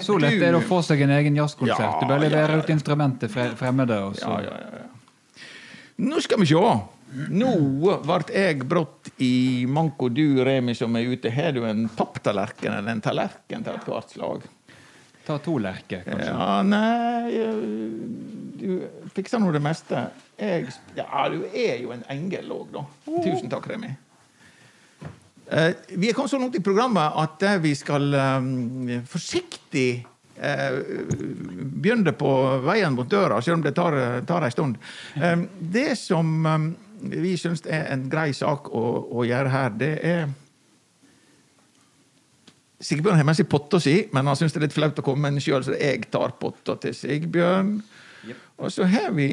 [0.00, 2.00] Så lett er det å få seg en egen jazzkonsert.
[2.00, 4.90] Du bare leverer ut instrument til fremmede, og så Ja, ja, ja, ja.
[6.04, 6.62] Nå skal vi se.
[7.30, 7.50] Nå
[8.02, 9.34] ble jeg brått i
[9.70, 11.30] manko du, Remi, som er ute.
[11.30, 14.48] Har du en papptallerken eller en tallerken til ethvert slag?
[15.24, 16.30] ta to lerker, kanskje.
[16.30, 17.62] Ja, nei eh,
[18.60, 20.08] Du fikser nå det meste.
[20.40, 22.84] Jeg, ja, du er jo en engel òg, da.
[23.24, 23.94] Tusen takk, Remi.
[25.50, 29.88] Eh, vi er kommet så langt i programmet at eh, vi skal eh, forsiktig
[30.34, 32.30] begynne på
[32.64, 33.94] veien mot døra, selv om det tar,
[34.26, 34.80] tar en stund.
[35.14, 36.32] Det som
[36.98, 38.82] vi syns er en grei sak å,
[39.14, 40.24] å gjøre her, det er
[42.82, 45.22] Sigbjørn har med seg potta si, men han syns det er litt flaut å komme
[45.22, 47.70] med den sjøl, så jeg tar potta til Sigbjørn.
[48.58, 49.30] Og så har vi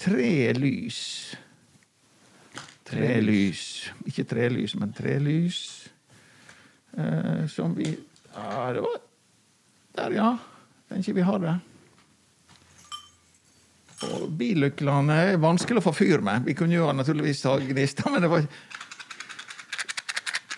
[0.00, 1.04] tre lys.
[2.90, 3.64] Tre lys.
[4.08, 5.60] Ikke trelys, men trelys.
[6.98, 7.96] Eh, som vi
[8.34, 8.98] Ja, det var
[9.96, 10.38] Der, ja.
[10.88, 11.54] Tenker vi har det.
[14.10, 16.46] Og Billøklene er vanskelig å få fyr med.
[16.46, 18.46] Vi kunne jo naturligvis ha gnister, men det var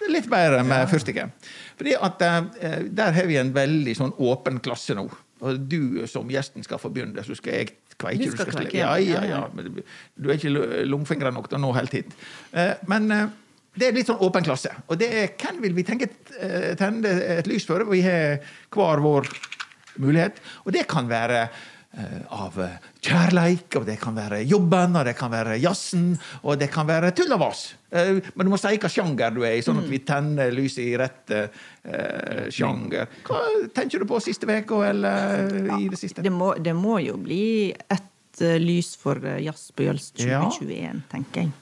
[0.02, 1.30] det litt bedre med fyrstikker.
[1.76, 5.08] Fordi at eh, Der har vi en veldig sånn åpen klasse nå.
[5.42, 8.26] Og du som gjesten skal få begynne, så skal jeg kveike.
[8.26, 9.22] Du skal skal kveike, ja, ja.
[9.24, 9.86] ja, ja.
[10.18, 12.12] Du er ikke lungfingra nok til å nå helt hit.
[12.52, 13.26] Eh, Men eh,
[13.78, 14.74] det er litt sånn åpen klasse.
[14.92, 17.86] Og det er hvem vil vi tenke eh, tenne et lys for?
[17.88, 18.42] Vi har
[18.72, 19.30] hver vår
[20.02, 20.42] mulighet.
[20.66, 21.46] Og det kan være
[22.32, 22.54] av
[23.02, 26.12] kjærleik, og det kan være jobben, og det kan være jazzen,
[26.46, 27.62] og det kan være tull og vas.
[27.90, 30.84] Eh, Men du må si hva sjanger du er i, sånn at vi tenner lyset
[30.84, 33.10] i rett uh, sjanger.
[33.26, 33.40] Hva
[33.74, 35.50] tenker du på siste uka, eller
[35.80, 36.22] i det siste?
[36.22, 40.44] Det må, det må jo bli et eh, lys for Jazz på Jølst Ja.
[40.46, 41.52] 2021, tenker jeg.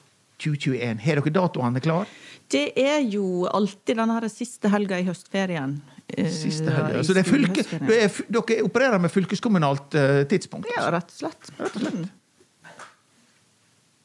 [0.41, 1.01] 2021.
[1.05, 2.09] Har dere datoene klar?
[2.51, 5.77] Det er jo alltid denne siste helga i høstferien.
[6.17, 6.97] Eh, Siste helg.
[6.97, 7.03] Ja.
[7.07, 10.67] Så det er fylke, er, dere opererer med fylkeskommunalt eh, tidspunkt?
[10.75, 10.91] Ja, altså.
[10.97, 11.53] rett og slett.
[11.59, 12.17] Rett og slett.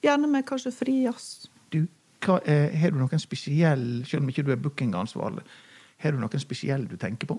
[0.07, 1.49] Gjerne med kanskje fri jazz.
[1.75, 1.83] Du,
[2.27, 5.45] hva, er, har du noen spesiell, selv om ikke du er bookingansvarlig,
[6.05, 7.39] har du noen spesiell du tenker på?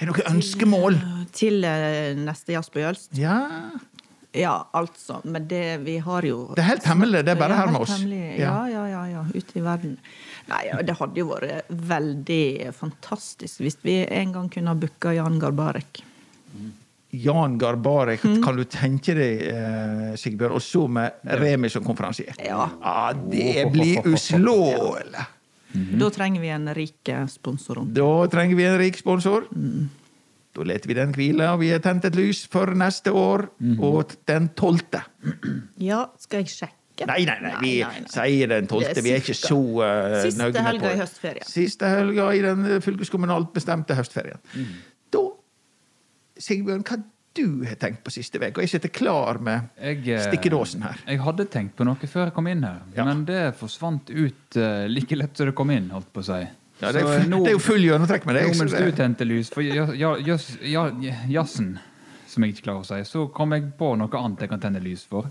[0.00, 0.96] Har du noen ønskemål?
[1.36, 3.12] Til eh, neste Jazz på Jølst.
[3.20, 3.38] Ja,
[4.34, 5.20] Ja, altså.
[5.22, 7.92] Men det vi har jo Det er helt hemmelig, det er bare her med oss.
[7.94, 8.32] hemmelig.
[8.40, 8.66] Ja.
[8.66, 9.20] Ja, ja, ja, ja.
[9.30, 9.92] Ute i verden.
[10.48, 15.38] Nei, det hadde jo vært veldig fantastisk hvis vi en gang kunne ha booka Jan
[15.40, 16.02] Garbarek.
[17.14, 18.42] Jan Garbarek, Mm.
[18.42, 22.34] kan du tenke deg, eh, Sigbjørn, og så med Remi som konferansier?
[22.44, 22.66] Ja.
[23.30, 25.26] det blir uslåelig!
[25.98, 27.84] Da trenger vi en rik eh, sponsor.
[27.92, 29.46] Da trenger vi en rik sponsor.
[29.54, 29.88] Mm.
[30.54, 33.48] Da lar vi den hvile, og vi har tent et lys for neste år,
[33.82, 35.00] og den tolvte.
[35.78, 36.78] Ja, skal jeg sjekke?
[37.06, 38.10] Nei, nei, nei, vi nei, nei.
[38.12, 38.92] sier den tolvte.
[38.94, 41.46] Det er Vi er ikke så uh, Siste nøgne på helga i høstferien.
[41.50, 44.38] Siste helga i den eh, fylkeskommunalt bestemte høstferien.
[45.10, 45.24] Da,
[46.38, 47.00] Sigbjørn, hva
[47.34, 48.52] du har tenkt på siste uke?
[48.54, 51.00] Og jeg sitter klar med Jeg, eh, stikkedåsen her.
[51.08, 53.04] Jeg hadde tenkt på noe før jeg kom inn her, Ja.
[53.08, 55.90] men det forsvant ut uh, like lett som det kom inn.
[55.90, 56.38] holdt på å si.
[56.82, 58.56] Ja, det, er, nå- det er jo full gjennomtrekk med Nå deg.
[58.60, 60.90] mens du det- tente lys for ja- ja- jazz- ja-
[61.30, 61.78] jazzen,
[62.26, 64.82] som jeg ikke klarer å si, så kom jeg på noe annet jeg kan tenne
[64.82, 65.26] lys for.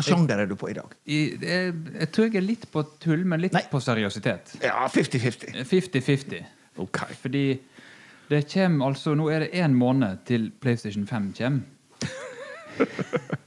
[0.00, 0.94] Hva sjanger er du på i dag?
[1.04, 3.66] I, jeg, jeg tror jeg er litt på tull, men litt Nei.
[3.70, 4.56] på seriøsitet.
[4.64, 5.60] Ja, 50-50.
[5.68, 6.48] 50-50.
[6.80, 7.02] Ok.
[7.20, 7.44] Fordi
[8.30, 11.60] det kommer altså Nå er det én måned til PlayStation 5 kommer.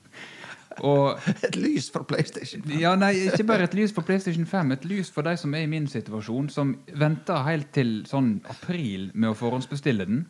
[0.83, 2.63] Og Et lys for PlayStation.
[2.65, 2.79] 5.
[2.81, 4.71] Ja, nei, ikke bare et lys for PlayStation 5.
[4.75, 9.11] Et lys for de som er i min situasjon, som venter helt til sånn april
[9.13, 10.25] med å forhåndsbestille den.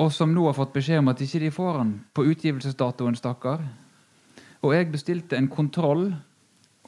[0.00, 3.66] Og som nå har fått beskjed om at ikke de får den på utgivelsesdatoen, stakkar.
[4.62, 6.10] Og jeg bestilte en kontroll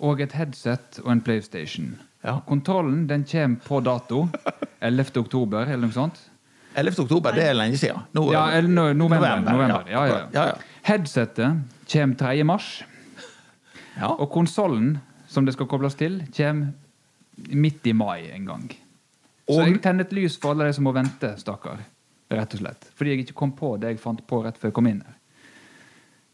[0.02, 1.94] og et headset og en PlayStation.
[2.24, 2.38] Ja.
[2.46, 4.26] Kontrollen den kommer på dato.
[4.82, 5.12] 11.
[5.22, 6.18] oktober, eller noe sånt.
[6.76, 7.02] 11.
[7.04, 8.00] oktober, det er lenge siden.
[8.16, 9.40] No, Ja, eller no, november.
[9.44, 9.84] november.
[9.92, 10.54] Ja, ja, ja, ja.
[10.88, 11.60] Headsetet
[11.92, 12.44] kommer 3.
[12.48, 12.70] mars.
[13.98, 14.08] Ja.
[14.16, 14.96] Og konsollen
[15.28, 16.72] som det skal kobles til, kommer
[17.52, 18.66] midt i mai en gang.
[19.48, 21.78] Så Og- jeg tenner et lys for alle de som må vente, stakkar.
[22.32, 22.86] Rett og slett.
[22.96, 25.14] Fordi jeg ikke kom på det jeg fant på rett før jeg kom inn her.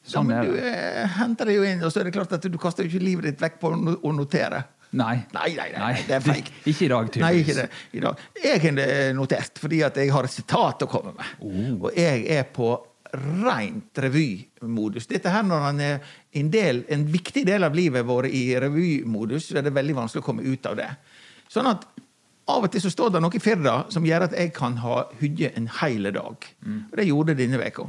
[0.09, 2.33] Ja, Sånn men er du eh, henter det jo inn, og så er det klart
[2.33, 4.63] at du kaster jo ikke livet ditt vekk på å no- å notere.
[4.97, 5.19] Nei.
[5.37, 6.49] Nei, nei, nei, det er feigt.
[6.71, 7.49] Ikke i dag, Nei, tydeligvis.
[7.49, 7.99] ikke det.
[7.99, 8.23] I dag.
[8.41, 8.87] Jeg har det
[9.19, 11.35] notert fordi at jeg har et sitat å komme med.
[11.45, 11.75] Oh.
[11.91, 12.71] Og jeg er på
[13.45, 15.07] rent revymodus.
[15.09, 16.01] Dette her Når han er
[16.37, 20.25] en, del, en viktig del av livet vårt i revymodus, så er det veldig vanskelig
[20.25, 20.89] å komme ut av det.
[21.53, 21.85] Sånn at
[22.49, 25.03] av og til så står det noe i Firda som gjør at jeg kan ha
[25.21, 26.49] hygge en hel dag.
[26.65, 27.85] Og det gjorde jeg denne veka.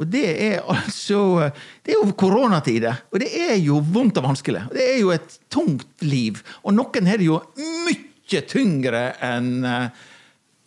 [0.00, 1.50] Og det er altså
[1.84, 4.66] Det er jo koronatider, og det er jo vondt og vanskelig.
[4.72, 6.40] Det er jo et tungt liv.
[6.64, 7.40] Og noen har det jo
[7.84, 10.06] mye tyngre enn eh,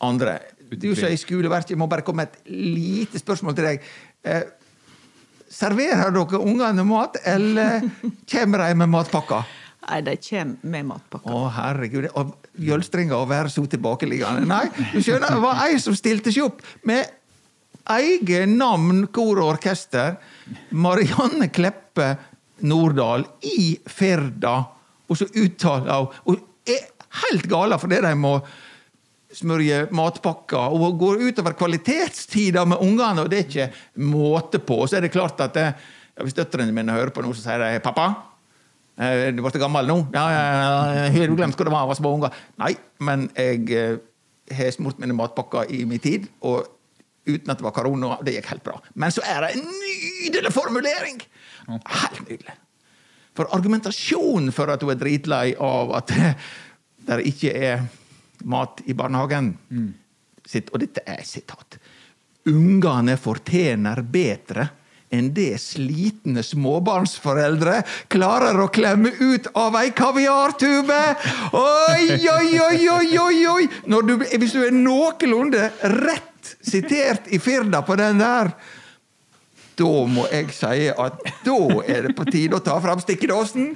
[0.04, 0.38] andre.
[0.74, 3.88] Du som er i skoleverket, jeg må bare komme med et lite spørsmål til deg.
[4.26, 4.46] Eh,
[5.54, 7.84] serverer dere ungene mat, eller
[8.32, 9.42] kommer de med matpakka?
[9.84, 11.32] Nei, de kommer med matpakker.
[11.32, 12.08] Å, herregud.
[12.20, 12.32] Og
[12.64, 14.46] jølstringer og være så tilbakeliggende.
[14.48, 17.10] Nei, du skjønner, det var ei som stilte seg opp med
[17.90, 20.16] eget navn, kor og orkester.
[20.70, 22.14] Marianne Kleppe
[22.64, 24.56] Nordahl i Firda.
[25.08, 26.86] Og så uttaler hun Og er
[27.24, 28.38] helt gala fordi de må
[29.34, 34.84] smørje matpakker og går utover kvalitetstida med ungene, og det er ikke måte på.
[34.86, 35.74] Så er det klart at det,
[36.22, 38.14] Hvis døtrene mine hører på nå, så sier de 'pappa'.
[38.96, 40.06] Eh, Du ble gammel nå?
[40.14, 40.42] Ja, ja,
[40.94, 42.30] ja, Har du glemt hva det var var små unger?
[42.58, 43.98] Nei, men jeg eh,
[44.54, 46.68] har smurt mine matpakker i min tid, og
[47.24, 48.18] uten at det var korona.
[48.22, 48.76] Det gikk helt bra.
[49.00, 51.22] Men så er det en nydelig formulering!
[51.66, 52.56] Helt nydelig.
[53.34, 56.12] For argumentasjonen for at hun er dritlei av at
[57.08, 57.84] det ikke er
[58.44, 59.54] mat i barnehagen
[60.44, 61.78] sitt, Og dette er et sitat.
[62.50, 64.68] Ungene fortjener bedre
[65.14, 67.78] enn det slitne småbarnsforeldre
[68.12, 71.00] klarer å klemme ut av ei kaviartube!
[71.54, 73.40] Oi, oi, oi, oi, oi!
[73.54, 73.64] oi!
[73.86, 76.33] Du, hvis du er noenlunde rett
[76.64, 78.52] sitert i Firda på den der,
[79.74, 83.72] da må jeg si at da er det på tide å ta fram stikkedåsen.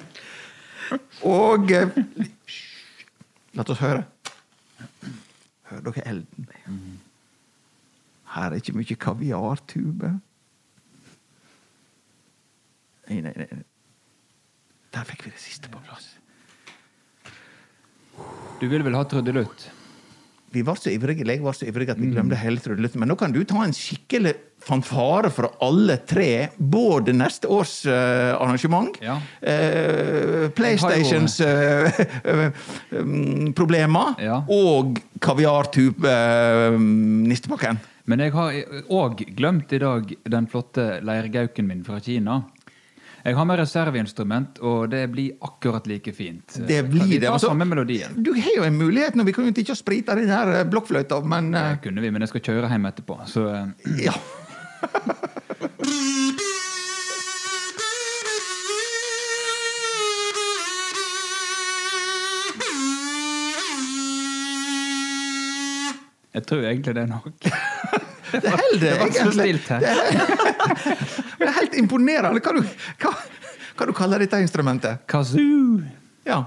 [1.26, 1.90] Og eh,
[3.58, 4.04] La oss høre.
[5.68, 6.44] Hører dere elden?
[8.34, 10.12] Her er ikke mye kaviartube.
[13.08, 13.48] Nei, nei, nei.
[14.94, 16.12] Der fikk vi det siste på plass.
[18.60, 19.68] Du vil vel ha trudelutt?
[20.50, 23.00] Vi var så ivrige, jeg var så ivrig at vi glemte hele trudelutten.
[23.02, 24.32] Men nå kan du ta en skikkelig
[24.64, 26.48] fanfare for alle tre.
[26.58, 29.18] Både neste års uh, arrangement, Ja.
[29.44, 31.90] uh, PlayStations uh,
[33.56, 34.40] problemer Ja.
[34.48, 37.78] og kaviartube-nistepakken.
[38.08, 38.52] Men jeg har
[38.88, 42.38] òg glemt i dag den flotte leirgauken min fra Kina.
[43.28, 46.56] Jeg har med reserveinstrument, og det blir akkurat like fint.
[46.68, 47.26] det blir Vi det.
[47.26, 48.16] tar Altså, samme melodien.
[48.22, 49.24] du har jo en mulighet nå.
[49.28, 52.24] Vi kunne jo ikke sprite den her eh, blokkfløyta, men eh, Det kunne vi, men
[52.24, 53.18] jeg skal kjøre hjem etterpå.
[53.28, 54.14] Så eh, ja.
[66.34, 67.48] jeg tror egentlig det er nok.
[68.32, 69.54] Det holder egentlig.
[71.38, 72.42] Det er helt imponerende.
[72.44, 72.62] Hva du,
[73.02, 73.12] hva,
[73.78, 75.04] hva du kaller dette instrumentet?
[75.10, 75.80] Kazoo!
[76.28, 76.42] Ja.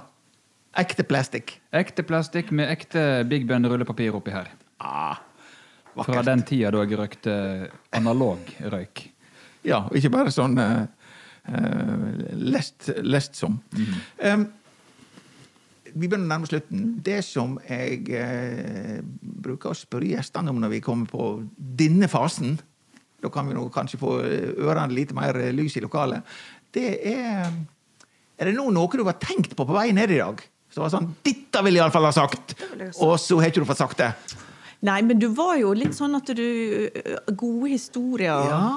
[0.77, 1.57] Ekte plastikk.
[1.75, 4.47] Ekte plastikk med ekte Big Ben rullepapir oppi her.
[4.79, 5.19] Ah,
[5.97, 7.34] Fra den tida da jeg røykte
[7.97, 9.03] analog røyk.
[9.67, 10.86] Ja, og ikke bare sånn uh,
[12.39, 13.59] lest, lest som.
[14.23, 14.47] Um,
[15.93, 16.83] vi begynner å nærme slutten.
[17.03, 22.57] Det som jeg eh, bruker å spørre gjestene om når vi kommer på denne fasen,
[23.21, 24.15] da kan vi kanskje få
[24.65, 26.23] ørene litt mer lys i lokalet,
[26.73, 27.51] det er
[28.41, 30.39] Er det noe du har tenkt på på vei ned i dag?
[30.71, 32.55] Så var sånn 'Dette vil jeg iallfall ha sagt!'
[33.03, 34.13] Og så har ikke du fått sagt det.
[34.81, 36.89] Nei, men du var jo litt sånn at du
[37.37, 38.71] Gode historier Ja.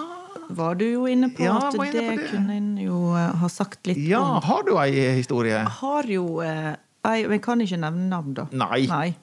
[0.50, 1.44] var du jo inne på.
[1.46, 2.30] Ja, at inne det, på det.
[2.30, 4.42] kunne en jo eh, ha sagt litt Ja, om.
[4.42, 5.62] har du ei historie?
[5.80, 6.74] Har jo eh,
[7.05, 8.46] Jeg, jeg kan ikke nevne navn, da.
[8.52, 8.86] Nei.
[8.88, 9.14] nei.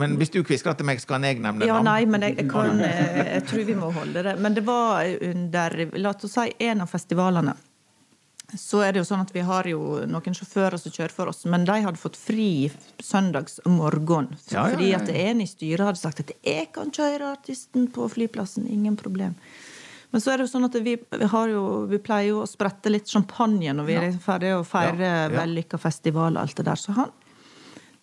[0.00, 1.84] Men hvis du kvisker til meg, så kan jeg nevne Ja, navn.
[1.90, 4.36] nei, men jeg, jeg kan eh, Jeg tror vi må holde det.
[4.40, 7.54] Men det var under La oss si en av festivalene.
[8.56, 11.42] Så er det jo sånn at vi har jo noen sjåfører som kjører for oss,
[11.44, 12.70] men de hadde fått fri
[13.04, 14.30] søndags morgen.
[14.48, 17.88] Ja, Ja, ja, Fordi at en i styret hadde sagt at 'jeg kan kjøre artisten
[17.92, 19.34] på flyplassen', ingen problem.
[20.10, 22.48] Men så er det jo sånn at vi, vi, har jo, vi pleier jo å
[22.48, 25.32] sprette litt champagne når vi er ferdige å feire Ja, ja.
[25.42, 26.80] vellykka festival og alt det der.
[26.80, 27.10] Så han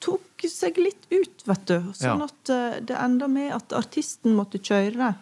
[0.06, 1.80] tok seg litt ut, vet du.
[1.98, 2.28] Sånn Ja.
[2.30, 5.16] at eh, det enda med at artisten måtte kjøre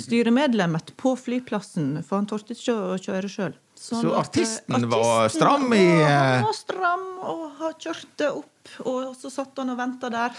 [0.00, 3.52] styremedlemmet på flyplassen, for han torde ikke å kjøre sjøl.
[3.78, 9.14] Så artisten var stram i, eh, Han var stram og har kjørt det opp, og
[9.18, 10.30] så satt han og venta der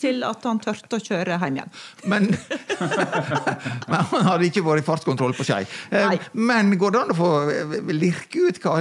[0.00, 1.72] til at han tørte å kjøre hjem igjen.
[2.12, 2.28] Men,
[3.90, 5.62] men han hadde ikke vært i fartskontroll på Skei.
[5.90, 8.76] Eh, Men går det an å få eh, lirke ut hva,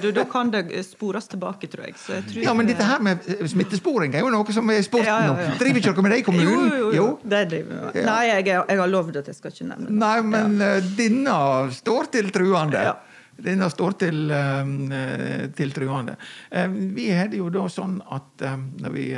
[0.01, 1.97] det, da kan det spores tilbake, tror jeg.
[2.01, 4.83] Så jeg tror, Ja, men dette her med eh, smittesporing er jo noe som er
[4.87, 5.41] sporten Ja, ja, nå.
[5.49, 5.55] ja.
[5.61, 6.69] Driver ikke dere med det i kommunen?
[6.71, 7.09] Jo, jo, jo.
[7.25, 8.05] Det driver vi med.
[8.11, 9.99] Nei, jeg, jeg har lovd at jeg skal ikke nevne det.
[10.05, 11.39] Nei, men eh, denne
[11.81, 12.85] står til truende.
[12.91, 12.95] Ja.
[13.43, 16.17] Denne står til, eh, til truende.
[16.51, 19.09] Eh, vi har det jo da sånn at eh, når vi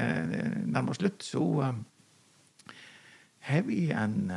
[0.66, 1.74] nærmer oss slutt, så
[3.46, 4.32] har vi en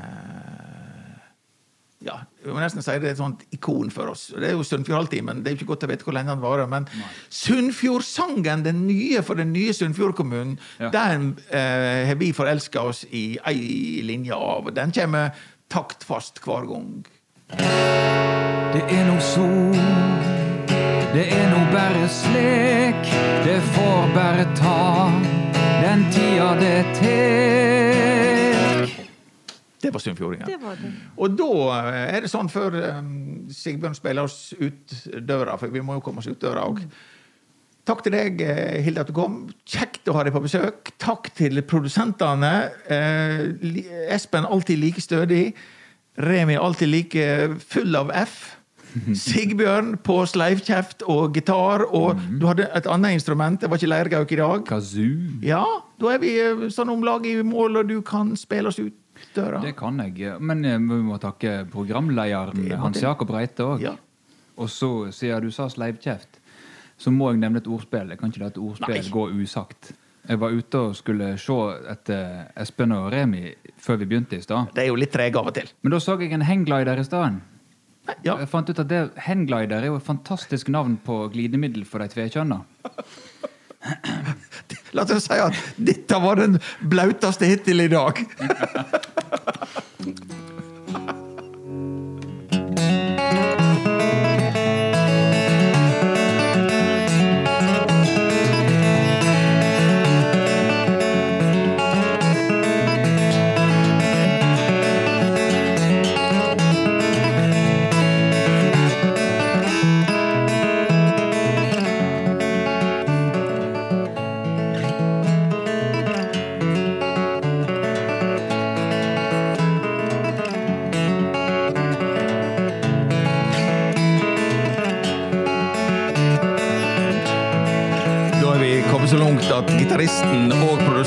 [1.99, 2.13] ja,
[2.45, 4.29] jeg må nesten si det er et sånt ikon for oss.
[4.31, 5.41] Det er jo Sunnfjordhalvtimen.
[5.43, 6.69] Det er jo ikke godt å vite hvor lenge den varer.
[6.71, 6.85] Men
[7.27, 10.93] Sunnfjordsangen, den nye for den nye Sunnfjordkommunen, Ja.
[10.95, 14.71] den eh, har vi forelska oss i ei linje av.
[14.73, 15.35] Den kommer
[15.67, 17.03] taktfast hver gang.
[18.69, 19.73] Det er no sol,
[21.13, 23.07] det er no bare slik.
[23.41, 25.09] Det får bare ta
[25.81, 28.93] den tida det tek.
[29.81, 30.45] Det var Sunnfjordinga.
[30.45, 30.91] Det var det.
[31.17, 31.49] Og da
[31.79, 36.03] eh, er det sånn før um, Sigbjørn spiller oss ut døra, for vi må jo
[36.05, 36.83] komme oss ut døra òg.
[37.89, 39.41] Takk til deg, eh, Hilde, at du kom.
[39.65, 40.93] Kjekt å ha deg på besøk.
[41.01, 42.53] Takk til produsentene.
[42.85, 45.55] Eh, Espen alltid like stødig.
[46.19, 47.27] Remi alltid like
[47.65, 48.58] full av F.
[49.15, 51.85] Sigbjørn på sleivkjeft og gitar.
[51.95, 53.59] Og du hadde et annet instrument.
[53.61, 54.65] Det var ikke leirgauk i dag.
[54.69, 55.39] Kazoo.
[55.45, 55.63] Ja,
[55.99, 58.95] Da er vi eh, sånn om lag i mål, og du kan spille oss ut
[59.35, 59.59] døra.
[59.63, 60.37] Det kan jeg.
[60.39, 63.01] Men eh, vi må takke programlederen Hans.
[63.03, 63.83] Jakob Reite òg.
[63.83, 63.95] Ja.
[64.59, 66.39] Og så, siden du sa sleivkjeft,
[66.99, 68.11] så må jeg nevne et ordspill.
[68.11, 69.11] Jeg kan ikke la et ordspill Nei.
[69.13, 69.93] gå usagt.
[70.29, 71.55] Jeg var ute og skulle se
[71.89, 73.47] etter Espen og Remi
[73.79, 74.73] før vi begynte i stad.
[74.75, 75.71] Det er jo litt trege av og til.
[75.81, 77.39] Men da så jeg en hangglider i stedet.
[78.25, 78.37] Ja.
[78.41, 82.07] Jeg fant ut at det, Henglider er jo et fantastisk navn på glidemiddel for de
[82.11, 82.57] tvekjønna.
[84.97, 86.57] La oss si at dette var den
[86.89, 88.19] blauteste hittil i dag.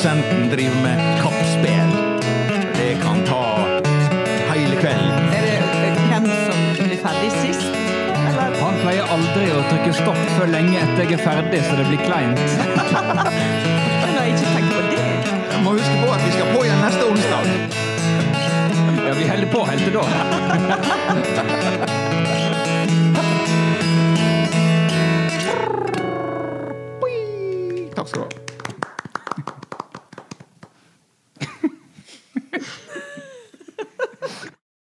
[0.03, 1.91] produsenten driver med kappspill.
[2.77, 3.69] Det kan ta
[4.55, 5.29] hele kvelden.
[5.35, 5.61] Er det
[6.09, 7.69] hvem som blir ferdig sist?
[8.29, 8.57] Eller?
[8.63, 12.03] Han pleier aldri å trykke stopp før lenge etter jeg er ferdig, så det blir
[12.03, 12.43] kleint.
[14.03, 15.07] Jeg har ikke tenkt på det.
[15.53, 17.45] Jeg må huske på at vi skal på igjen neste onsdag.
[19.07, 20.05] Ja, vi holder på helt til da.